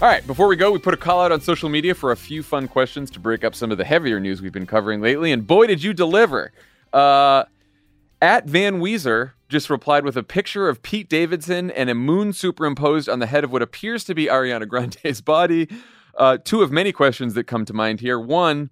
[0.01, 2.17] All right, before we go, we put a call out on social media for a
[2.17, 5.33] few fun questions to break up some of the heavier news we've been covering lately.
[5.33, 6.53] And boy, did you deliver!
[6.93, 7.47] Uh,
[8.25, 13.07] at Van Weezer just replied with a picture of Pete Davidson and a moon superimposed
[13.07, 15.69] on the head of what appears to be Ariana Grande's body.
[16.17, 18.19] Uh, two of many questions that come to mind here.
[18.19, 18.71] One,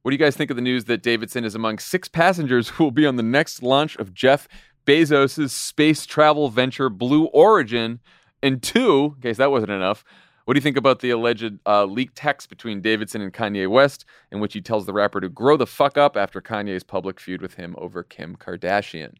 [0.00, 2.84] what do you guys think of the news that Davidson is among six passengers who
[2.84, 4.48] will be on the next launch of Jeff
[4.86, 8.00] Bezos' space travel venture Blue Origin?
[8.42, 10.02] And two, in case that wasn't enough,
[10.44, 14.04] what do you think about the alleged uh, leaked text between Davidson and Kanye West,
[14.30, 17.40] in which he tells the rapper to grow the fuck up after Kanye's public feud
[17.40, 19.14] with him over Kim Kardashian?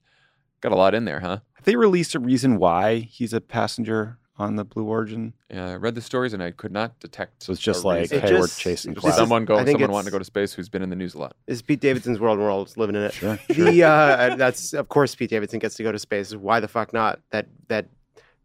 [0.61, 1.39] Got a lot in there, huh?
[1.55, 5.33] Have they released a reason why he's a passenger on the Blue Origin?
[5.51, 7.43] Yeah, I read the stories and I could not detect.
[7.43, 8.21] So it's just like, reason.
[8.21, 9.15] hey, just, we're chasing cloud.
[9.15, 11.37] Someone go, someone wanting to go to space who's been in the news a lot.
[11.47, 13.15] Is Pete Davidson's world and we're all living in it.
[13.15, 13.39] Sure.
[13.49, 16.35] The uh, that's of course Pete Davidson gets to go to space.
[16.35, 17.21] Why the fuck not?
[17.31, 17.89] That that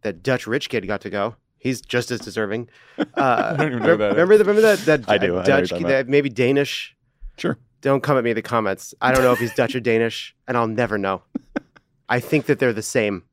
[0.01, 1.36] that Dutch rich kid got to go.
[1.60, 2.70] He's just as deserving.
[2.97, 4.12] Uh, I don't even know that.
[4.12, 5.38] Remember, the, remember that that I do.
[5.38, 6.95] I Dutch, that maybe Danish.
[7.38, 7.57] Sure.
[7.82, 8.93] Don't come at me in the comments.
[9.01, 11.22] I don't know if he's Dutch or Danish, and I'll never know.
[12.10, 13.24] I think that they're the same.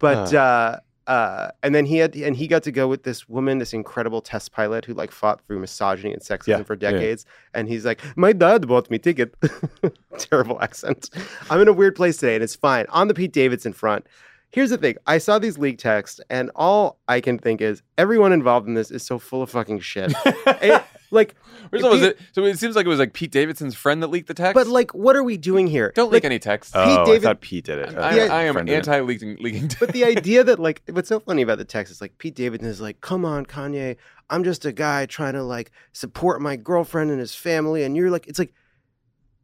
[0.00, 3.58] But uh, uh, and then he had and he got to go with this woman,
[3.58, 6.90] this incredible test pilot who like fought through misogyny and sexism Yeah, for yeah, yeah.
[6.92, 7.26] decades.
[7.52, 9.34] And he's like, my dad bought me ticket.
[10.18, 11.10] Terrible accent.
[11.50, 12.86] I'm in a weird place today, and it's fine.
[12.88, 14.06] On the Pete Davidson front,
[14.54, 18.32] here's the thing: I saw these leak texts, and all I can think is everyone
[18.32, 20.12] involved in this is so full of fucking shit.
[20.46, 21.36] It- like,
[21.70, 24.02] First of all, Pete- it, so it seems like it was like Pete Davidson's friend
[24.02, 24.54] that leaked the text.
[24.54, 25.92] but like, what are we doing here?
[25.94, 26.72] don't like, leak any texts.
[26.74, 27.96] Oh, I thought Pete did it.
[27.96, 28.76] I, yeah, I am friend did it.
[28.88, 29.70] anti-leaking leaking.
[29.78, 32.68] But the idea that like what's so funny about the text is like Pete Davidson
[32.68, 33.96] is like, come on, Kanye,
[34.28, 38.10] I'm just a guy trying to like support my girlfriend and his family, and you're
[38.10, 38.52] like, it's like,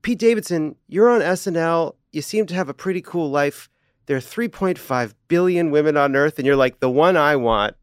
[0.03, 3.69] Pete Davidson, you're on SNL, you seem to have a pretty cool life.
[4.11, 7.77] There are 3.5 billion women on Earth, and you're like, the one I want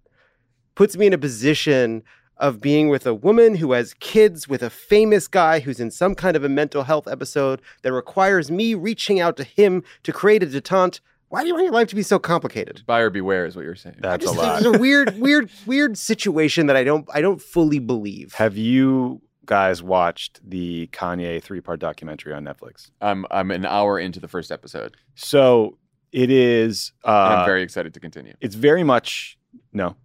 [0.75, 2.03] puts me in a position
[2.35, 6.15] of being with a woman who has kids with a famous guy who's in some
[6.15, 10.43] kind of a mental health episode that requires me reaching out to him to create
[10.43, 10.99] a detente.
[11.29, 12.83] Why do you want your life to be so complicated?
[12.85, 13.99] Buyer beware is what you're saying.
[13.99, 14.57] That's a lot.
[14.57, 18.33] It's a weird, weird, weird situation that I don't, I don't fully believe.
[18.33, 22.91] Have you guys watched the Kanye three part documentary on Netflix?
[22.99, 24.97] I'm I'm an hour into the first episode.
[25.15, 25.77] So
[26.23, 26.91] it is.
[27.05, 28.33] Uh, I'm very excited to continue.
[28.41, 29.37] it's very much
[29.73, 29.95] no.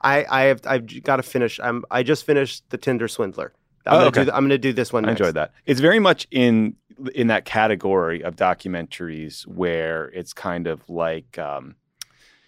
[0.00, 1.58] I, I have, I've got to finish.
[1.60, 3.52] I'm, I just finished the Tinder Swindler.
[3.84, 4.20] I'm, Oh, gonna, okay.
[4.20, 5.04] do, the- I'm gonna do this one.
[5.04, 5.20] I next.
[5.20, 5.52] enjoyed that.
[5.66, 6.76] It's very much in
[7.14, 11.74] in that category of documentaries where it's kind of like um,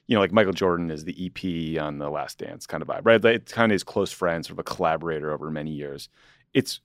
[0.07, 3.03] you know, like Michael Jordan is the EP on The Last Dance kind of vibe,
[3.05, 3.25] right?
[3.25, 6.09] It's kind of his close friend, sort of a collaborator over many years.
[6.53, 6.81] It's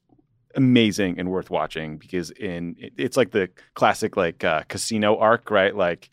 [0.56, 5.76] amazing and worth watching because in it's like the classic like uh, casino arc, right?
[5.76, 6.10] Like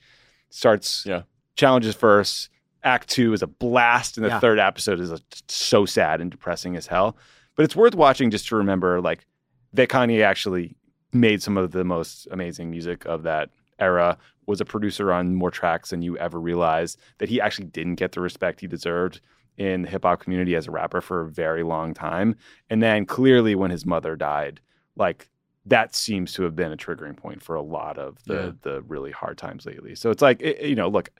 [0.50, 1.22] starts Yeah.
[1.56, 2.48] challenges first.
[2.84, 4.40] Act two is a blast, and the Yeah.
[4.40, 5.18] third episode is uh
[5.48, 7.16] so sad and depressing as hell.
[7.56, 9.26] But it's worth watching just to remember, like
[9.74, 10.76] that Kanye actually
[11.12, 14.18] made some of the most amazing music of that era.
[14.46, 16.98] Was a producer on more tracks than you ever realized.
[17.18, 19.20] That he actually didn't get the respect he deserved
[19.58, 22.34] in the hip hop community as a rapper for a very long time.
[22.70, 24.60] And then clearly, when his mother died,
[24.96, 25.28] like
[25.66, 28.50] that seems to have been a triggering point for a lot of the Yeah.
[28.62, 29.94] the really hard times lately.
[29.94, 31.10] So it's like it, you know, look,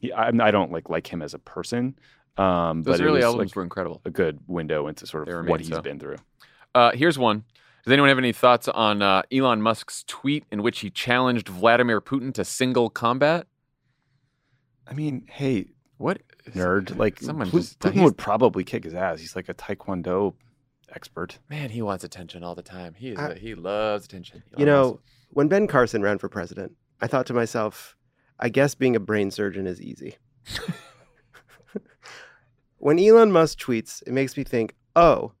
[0.00, 1.96] he, I, I don't like like him as a person,
[2.36, 4.00] um, Those but early albums like were incredible.
[4.04, 5.80] a good window into sort of what he's so.
[5.82, 6.16] been through.
[6.74, 7.44] Uh, here's one.
[7.84, 12.00] Does anyone have any thoughts on uh, Elon Musk's tweet in which he challenged Vladimir
[12.00, 13.46] Putin to single combat?
[14.86, 15.66] I mean, hey,
[15.98, 19.20] What nerd, like Someone Pu- just- Putin would probably kick his ass.
[19.20, 20.34] He's like a taekwondo
[20.94, 21.38] expert.
[21.48, 22.94] Man, he wants attention all the time.
[22.94, 24.42] He is I- he loves attention.
[24.56, 25.02] You Elon know, Musk.
[25.30, 27.96] when Ben Carson ran for president, I thought to myself,
[28.38, 30.16] I guess being a brain surgeon is easy.
[32.78, 35.32] when Elon Musk tweets, it makes me think, oh,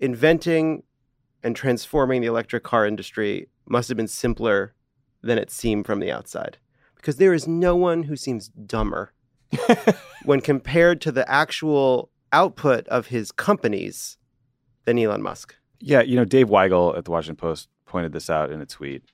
[0.00, 0.82] inventing
[1.42, 4.74] and transforming the electric car industry must have been simpler
[5.22, 6.58] than it seemed from the outside.
[6.96, 9.12] Because there is no one who seems dumber
[10.24, 14.16] when compared to the actual output of his companies
[14.84, 15.54] than Elon Musk.
[15.80, 19.04] Yeah, you know, Dave Weigel at the Washington Post pointed this out in a tweet.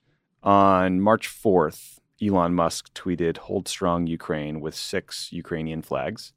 [0.43, 6.33] On March 4th, Elon Musk tweeted, Hold strong Ukraine with six Ukrainian flags.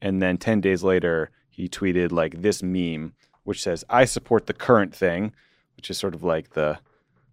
[0.00, 3.14] And then 10 days later, he tweeted like this meme,
[3.44, 5.32] which says, I support the current thing,
[5.76, 6.78] which is sort of like the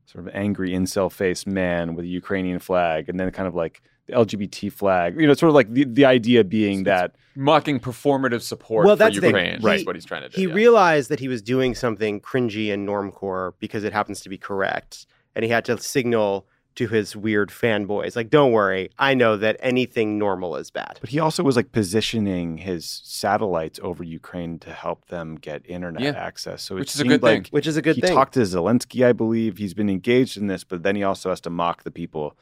[0.06, 3.10] sort of angry incel faced man with a Ukrainian flag.
[3.10, 3.82] And then kind of like
[4.12, 8.86] LGBT flag, you know, sort of like the, the idea being that mocking performative support
[8.86, 9.30] Well, that's the thing.
[9.30, 9.60] Ukraine.
[9.60, 10.36] He- Right, what he's trying to do.
[10.42, 10.54] he yeah.
[10.54, 15.06] realized that he was doing something cringy and normcore because it happens to be correct
[15.36, 19.58] and he had to signal to his weird fanboys like don't worry i know that
[19.60, 24.72] anything normal is bad But he also was like positioning his satellites over Ukraine to
[24.72, 26.12] help them get internet Yeah.
[26.12, 26.64] access.
[26.64, 27.38] So Which is a seemed good thing.
[27.44, 29.58] like which is a good he thing talked to Zelensky, I believe.
[29.58, 32.36] He's been engaged in this, but then he also has to mock the people who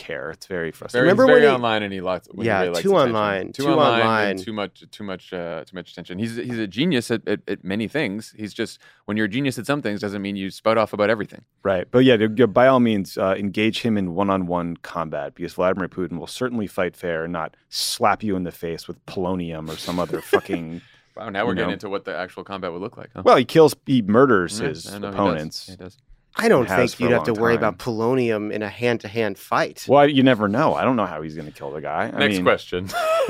[0.00, 0.30] care.
[0.30, 1.04] It's very frustrating.
[1.06, 2.96] Very, Remember he's very when he- online and he likes when he Yeah, really too
[2.96, 3.14] attention.
[3.16, 4.36] online, too, too online, online.
[4.38, 6.18] too much, too much, uh, too much attention.
[6.18, 8.34] He's he's a genius at, at, at many things.
[8.36, 11.10] He's just when you're a genius at some things doesn't mean you spout off about
[11.10, 11.44] everything.
[11.62, 11.86] Right.
[11.90, 15.54] But yeah, to- by all means, uh, engage him in one on one combat because
[15.54, 19.68] Vladimir Putin will certainly fight fair and not slap you in the face with polonium
[19.68, 20.80] or some other fucking.
[21.16, 23.10] Wow, now we're You getting into what the actual combat would look like.
[23.14, 23.22] Huh?
[23.24, 25.14] Well, he kills, he murders Yeah, his I know he does.
[25.14, 25.66] opponents.
[25.66, 25.98] He does.
[26.40, 27.64] I don't think you'd have to worry time.
[27.64, 30.74] about polonium in a hand-to-hand fight Well, you never know.
[30.74, 32.10] I don't know how he's going to kill the guy.
[32.12, 32.88] I Next mean, question.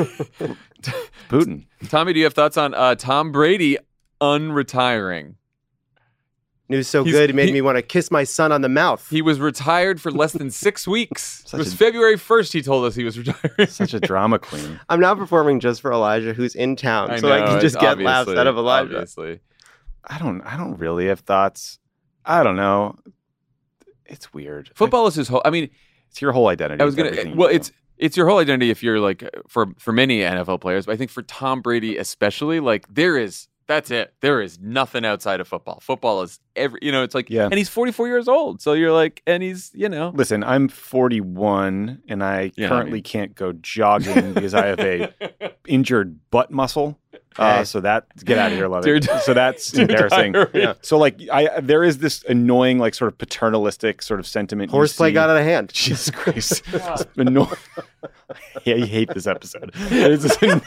[1.28, 1.66] Putin.
[1.88, 3.76] Tommy, do you have thoughts on uh, Tom Brady
[4.20, 5.34] unretiring?
[6.68, 8.68] news so He's- good it made he- me want to kiss my son on the
[8.68, 11.42] mouth He was retired for less than six weeks.
[11.46, 13.66] Such it was a- February 1st he told us he was retiring.
[13.68, 14.78] Such a drama queen.
[14.88, 18.30] i'm now performing just for elijah who's in town so i can just get laughs
[18.30, 19.40] out of elijah Obviously.
[20.04, 20.40] I don't.
[20.42, 21.78] I don't really have thoughts.
[22.24, 22.96] I don't know.
[24.06, 24.70] It's weird.
[24.74, 25.42] Football is his whole.
[25.44, 25.70] I mean,
[26.10, 26.80] It's your whole identity.
[26.82, 27.12] I was gonna.
[27.12, 30.86] you Well, it's it's your whole identity if you're like for for many NFL players,
[30.86, 34.12] but I think for Tom Brady especially, like there is that's it.
[34.20, 35.78] There is nothing outside of football.
[35.80, 36.80] Football is every.
[36.82, 37.44] You know, it's like Yeah.
[37.44, 40.10] and he's 44 years old, so you're like, and he's you know.
[40.12, 44.80] Listen, I'm 41 and I Yeah, I currently mean- can't go jogging because I have
[44.80, 45.12] a
[45.68, 46.98] injured butt muscle.
[47.38, 49.04] Uh, so that get out of here, love Dear it.
[49.22, 50.34] So that's embarrassing.
[50.52, 50.74] Yeah.
[50.82, 54.70] So like, I there is this annoying, like, sort of paternalistic sort of sentiment.
[54.70, 56.62] horseplay see- got out of hand Jesus Christ.
[57.16, 57.48] Anno-
[58.64, 59.70] yeah, you hate this episode.
[59.74, 60.60] It's just an-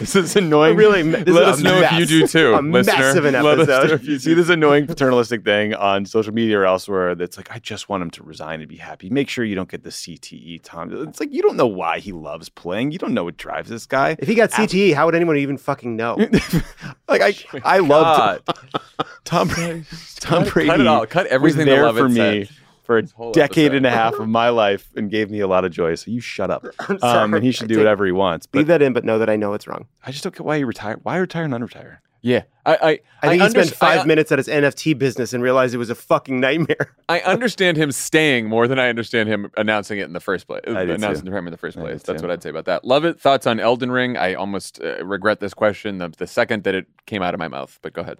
[0.00, 0.76] this is annoying.
[0.76, 2.54] Really, this Let is us a know if you do too.
[2.54, 2.96] A listener.
[2.98, 3.94] mess of an Let us know episode.
[4.00, 7.58] if you see this annoying paternalistic thing on social media or elsewhere that's like, I
[7.58, 9.10] just want him to resign and be happy.
[9.10, 11.08] Make sure you don't get the CTE, Tom.
[11.08, 12.92] It's like, you don't know why he loves playing.
[12.92, 14.16] You don't know what drives this guy.
[14.18, 16.16] if he got cte how would anyone even fucking know
[17.08, 17.34] like, I,
[17.64, 18.40] I love
[19.24, 20.68] Tom, Tom Cut- Brady.
[20.70, 21.06] cut it all.
[21.06, 22.48] Cut everything there for me said.
[22.84, 23.76] for a decade episode.
[23.76, 25.94] and a half of my life and gave me a lot of joy.
[25.96, 26.64] So you shut up.
[26.80, 28.46] I'm Um, and he should do whatever he wants.
[28.54, 30.56] leave that in but know that i know it's wrong I just don't get why
[30.56, 30.98] you retire.
[31.02, 31.98] Why retire and unretire?
[32.26, 35.44] Yeah, I I I think he spent five I- minutes at his NFT business and
[35.44, 36.92] realized it was a fucking nightmare.
[37.08, 40.62] I understand him staying more than I understand him announcing it in the first place.
[40.66, 41.30] I do announcing too.
[41.30, 42.02] the him in the first place.
[42.02, 42.26] That's too.
[42.26, 42.84] what I'd say about that.
[42.84, 43.20] Love it.
[43.20, 44.16] Thoughts on Elden Ring?
[44.16, 47.46] I almost uh, regret this question the, the second that it came out of my
[47.46, 47.78] mouth.
[47.80, 48.18] But go ahead.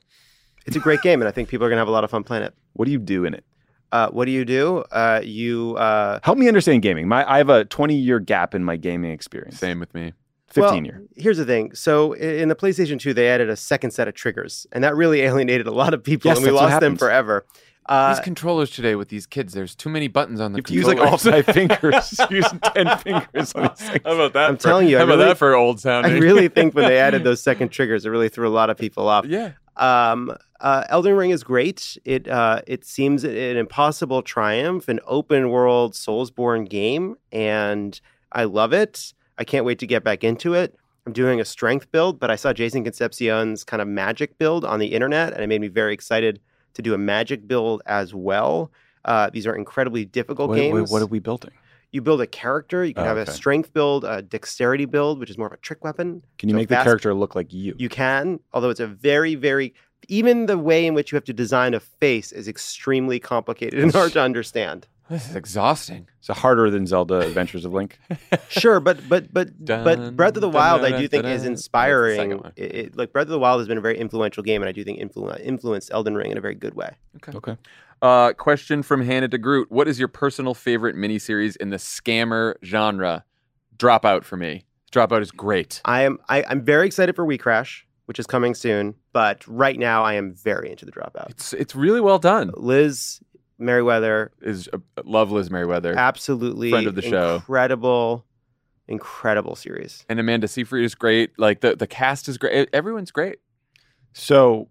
[0.67, 2.23] It's a great game, and I think people are gonna have a lot of fun
[2.23, 2.55] playing it.
[2.75, 3.45] What do you do in it?
[3.91, 4.85] Uh, what do you do?
[4.93, 7.09] Uh, you uh, Help me understand gaming.
[7.09, 9.59] My I have a 20 year gap in my gaming experience.
[9.59, 10.13] Same with me.
[10.57, 11.03] 15 well, year.
[11.17, 11.75] Here's the thing.
[11.75, 15.21] So in the PlayStation 2, they added a second set of triggers, and that really
[15.29, 17.47] alienated a lot of people, Yes, and we that's what lost them forever.
[17.89, 20.87] Uh, these controllers today with these kids, there's too many buttons on the You use
[20.89, 22.45] like all five fingers, use
[22.75, 24.01] 10 fingers on these things.
[24.05, 24.49] How about that?
[24.51, 26.13] I'm for- telling you, I How about really- that for old sounding?
[26.13, 28.77] I really think when they added those second triggers, it really threw a lot of
[28.77, 29.25] people off.
[29.27, 29.53] yeah.
[29.77, 31.99] Um, uh, Elden Ring is great.
[32.07, 38.01] It uh, it seems an impossible triumph, an open world Soulsborne game, and
[38.33, 39.13] I love it.
[39.39, 40.75] I can't wait to get back into it.
[41.07, 44.81] I'm doing a strength build, but I saw Jason Concepcion's kind of magic build on
[44.81, 46.41] the internet, and it made me very excited
[46.75, 48.73] to do a magic build as well.
[49.05, 50.91] Uh, these are incredibly difficult Wait, wait, games.
[50.91, 51.53] what are we building?
[51.93, 52.85] you build a character.
[52.85, 53.31] You can Oh, have okay.
[53.31, 56.21] a strength build, a dexterity build, which is more of a trick weapon.
[56.37, 57.75] Can you So make the character look like you?
[57.79, 59.73] You can, although it's a very, very
[60.09, 63.93] even the way in which you have to design a face is extremely complicated and
[63.95, 64.89] hard to understand.
[65.09, 66.09] This is exhausting.
[66.21, 67.99] So harder than Zelda Adventures of Link.
[68.49, 71.23] Sure, but but but Dun, but Breath of the Wild, dun, I do dun, think
[71.25, 72.31] dun, is inspiring.
[72.31, 72.53] That's the second one.
[72.57, 74.73] It, it- like Breath of the Wild has been a very influential game, and I
[74.73, 76.91] do think influ- influenced Elden Ring in a very good way.
[77.37, 77.57] Okay.
[78.03, 82.55] Uh, question from Hannah de Groot: What is your personal favorite miniseries in the scammer
[82.65, 83.25] genre?
[83.79, 84.65] Dropout for me.
[84.93, 85.81] Dropout is great.
[85.85, 88.95] I am I, I'm very excited for We Crash, which is coming soon.
[89.13, 91.31] But right now, I am very into the Dropout.
[91.31, 92.51] It's it's really well done.
[92.57, 93.21] Liz
[93.59, 97.37] Meriwether, Is uh, love Liz Meriwether absolutely Friend of the show.
[97.37, 98.25] incredible,
[98.89, 100.05] incredible series.
[100.09, 101.39] and Amanda Seyfried is great.
[101.39, 102.69] Like the the cast is great.
[102.73, 103.39] Everyone's great.
[104.13, 104.69] So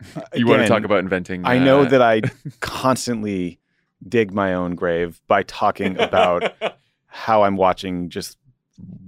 [0.34, 1.46] You want to talk about inventing?
[1.46, 2.20] I know uh, that I
[2.60, 3.58] constantly
[4.06, 6.52] dig my own grave by talking about
[7.06, 8.36] how I'm watching just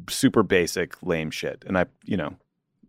[0.09, 1.63] super basic lame shit.
[1.69, 2.35] And I, you know,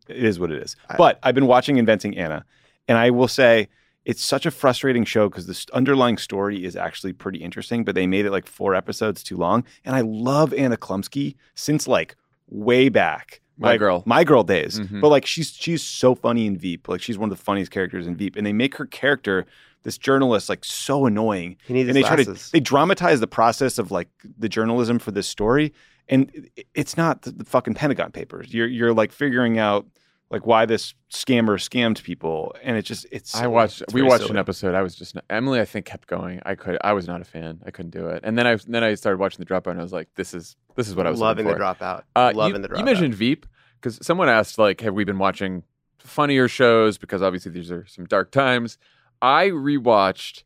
[0.08, 0.78] it is what it is.
[0.90, 2.46] I- but I've been watching Inventing Anna,
[2.88, 3.68] and I will say
[4.10, 8.08] it's such a frustrating show because the underlying story is actually pretty interesting, but they
[8.08, 9.64] made it like four episodes too long.
[9.86, 12.16] And I love Anna Chlumsky since like
[12.48, 13.42] way back.
[13.58, 14.04] My like, Girl.
[14.06, 14.80] my girl days.
[14.80, 15.02] Mhm.
[15.02, 16.88] But like she's she's so funny in Veep.
[16.88, 19.46] Like she's one of the funniest characters in Veep, and they make her character,
[19.84, 22.46] this journalist, like so annoying He needs and his they try glasses.
[22.48, 24.08] to they dramatize the process of like
[24.38, 25.74] the journalism for this story
[26.12, 29.86] and it's not the, the fucking pentagon papers you're you're like figuring out
[30.32, 33.82] like why this scammer scammed people and it just it's I watched.
[33.82, 34.32] It's we watched silly.
[34.32, 34.76] an episode.
[34.76, 35.60] I was just Emily.
[35.60, 36.40] I think kept going.
[36.46, 36.78] I could.
[36.82, 37.62] I was not a fan.
[37.66, 38.22] I couldn't do it.
[38.24, 40.56] And then I then I started watching the Dropout, and I was like, this is
[40.76, 42.04] this is what I was loving looking the dropout.
[42.16, 42.80] Uh, loving you, the dropout.
[42.80, 43.46] you mentioned Veep
[43.82, 45.64] because someone asked, like, have we been watching
[45.98, 46.98] funnier shows?
[46.98, 48.78] Because obviously these are some dark times.
[49.22, 50.44] I rewatched.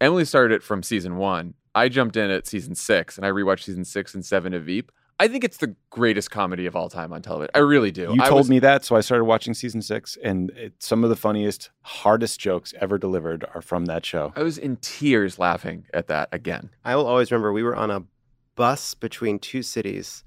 [0.00, 1.54] Emily started it from season one.
[1.74, 4.92] I jumped in at season six, and I rewatched season six and seven of Veep.
[5.22, 7.50] I think it's the greatest comedy of all time on television.
[7.54, 8.12] I really do.
[8.14, 11.04] you I told was- me that so i started watching season six and it, some
[11.04, 15.38] of the funniest hardest jokes ever delivered are from that show I was in tears
[15.38, 16.70] laughing at that again.
[16.84, 18.02] I will always remember we were on a
[18.56, 20.24] bus between two cities.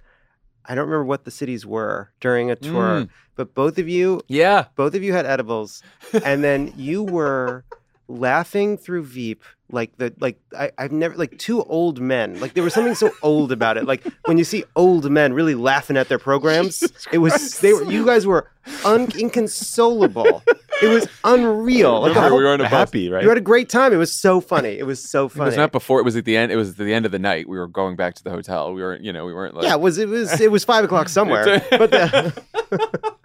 [0.68, 3.10] I don't remember what the cities were during a tour, Mm.
[3.36, 4.66] but both of you, Yeah.
[4.76, 5.84] both of you had edibles,
[6.24, 7.66] and then you were
[8.08, 12.40] laughing through Veep like the like I, I've never like two old men.
[12.40, 13.86] Like there was something so old about it.
[13.86, 17.84] Like when you see old men really laughing at their programs, it was they were
[17.84, 18.52] you guys were
[18.84, 20.44] un, inconsolable.
[20.82, 22.02] It was unreal.
[22.02, 23.92] Like whole- we were on a happy right you had a great time.
[23.92, 24.78] It was so funny.
[24.78, 25.44] It was so funny.
[25.44, 26.00] It was not before.
[26.00, 26.52] It was at the end.
[26.52, 27.50] It was at the end of the night.
[27.50, 28.74] We were going back to the hotel.
[28.74, 29.04] We weren't.
[29.04, 29.64] You know, we weren't like.
[29.64, 32.44] Yeah, it was it was it was five o'clock somewhere, but the,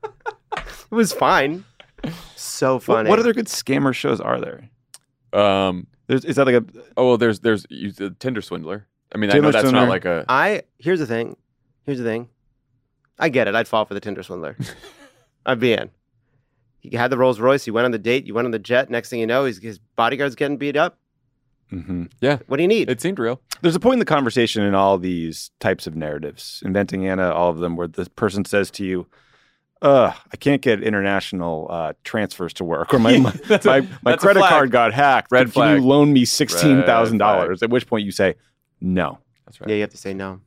[0.57, 1.65] it was fine.
[2.37, 3.11] So what, funny.
[3.11, 4.69] what other good scammer shows are there
[5.33, 5.87] Um.
[6.07, 6.65] There's, is that like a
[6.97, 7.17] Oh well.
[7.19, 8.89] There's there's you, the Tinder swindler.
[9.15, 9.83] I mean, I know that's swindler.
[9.83, 10.25] not like a.
[10.29, 11.37] I here's the thing.
[11.85, 12.29] Here's the thing.
[13.19, 13.55] I get it.
[13.55, 14.57] I'd fall for the Tinder swindler.
[15.47, 15.91] I'd be in.
[16.81, 17.65] He had the Rolls Royce.
[17.65, 18.27] He went on the date.
[18.27, 18.91] You went on the jet.
[18.91, 20.99] Next thing you know, he's, his bodyguard's getting beat up.
[21.71, 22.11] Mhm.
[22.21, 22.39] Yeah.
[22.49, 22.91] What do you need?
[22.91, 23.41] It seemed real.
[23.63, 27.51] There's a point in the conversation in all these types of narratives, inventing Anna, all
[27.51, 29.07] of them, where the person says to you,
[29.83, 33.89] "Uh, I can't get international uh, transfers to work, or my my, That's a- my,
[34.03, 35.33] my credit card got hacked.
[35.33, 35.81] Red Can flag.
[35.81, 37.63] you loan me sixteen thousand dollars?
[37.63, 38.35] At which point you say,
[38.81, 39.71] "No." That's right.
[39.71, 40.41] yeah, you have to say no.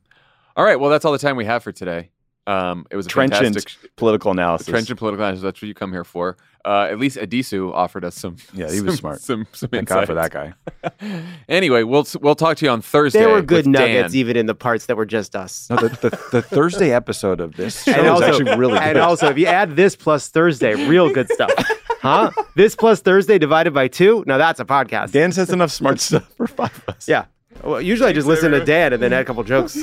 [0.56, 0.78] All right.
[0.80, 2.10] Well, that's all the time we have for today.
[2.46, 2.86] Um.
[2.90, 4.66] It was a Trenchant fantastic political analysis.
[4.68, 5.42] trenchant political analysis.
[5.42, 6.36] That's what you come here for.
[6.64, 6.88] Uh.
[6.90, 8.36] At least Addisu offered us some.
[8.52, 9.20] Yeah, he was some- smart.
[9.20, 10.54] Some some Thank God for that guy.
[11.48, 13.20] anyway, we'll we'll talk to you on Thursday.
[13.20, 14.18] There were good nuggets, Dan.
[14.18, 15.68] even in the parts that were just us.
[15.70, 18.88] No, the, the, the Thursday episode of this show And is also- actually really good.
[18.88, 21.50] And also, if you add this plus Thursday, real good stuff.
[22.04, 22.30] Huh?
[22.54, 24.24] This plus Thursday divided by two?
[24.26, 25.12] Now that's a podcast.
[25.12, 27.08] Dan says enough smart stuff for five of us.
[27.08, 27.24] Yeah.
[27.62, 29.78] Well, usually I just listen to Dan and then add a couple jokes.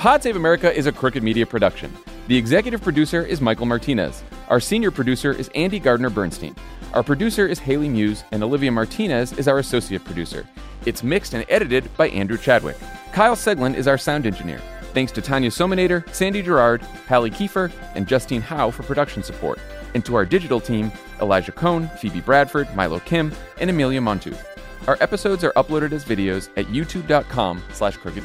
[0.00, 1.94] Pod Save America is a Crooked Media production.
[2.26, 4.24] The executive producer is Michael Martinez.
[4.48, 6.56] Our senior producer is Andy Gardner Bernstein.
[6.94, 10.48] Our producer is Haley Muse, and Olivia Martinez is our associate producer.
[10.86, 12.78] It's mixed and edited by Andrew Chadwick.
[13.12, 14.62] Kyle Seglin is our sound engineer.
[14.94, 19.58] Thanks to Tanya Somanader, Sandy Girard, Hallie Kiefer, and Justine Howe for production support.
[19.92, 20.90] And to our digital team,
[21.20, 24.46] Elijah Cohn, Phoebe Bradford, Milo Kim, and Amelia Montooth.
[24.88, 28.24] Our episodes are uploaded as videos at youtube.com slash crooked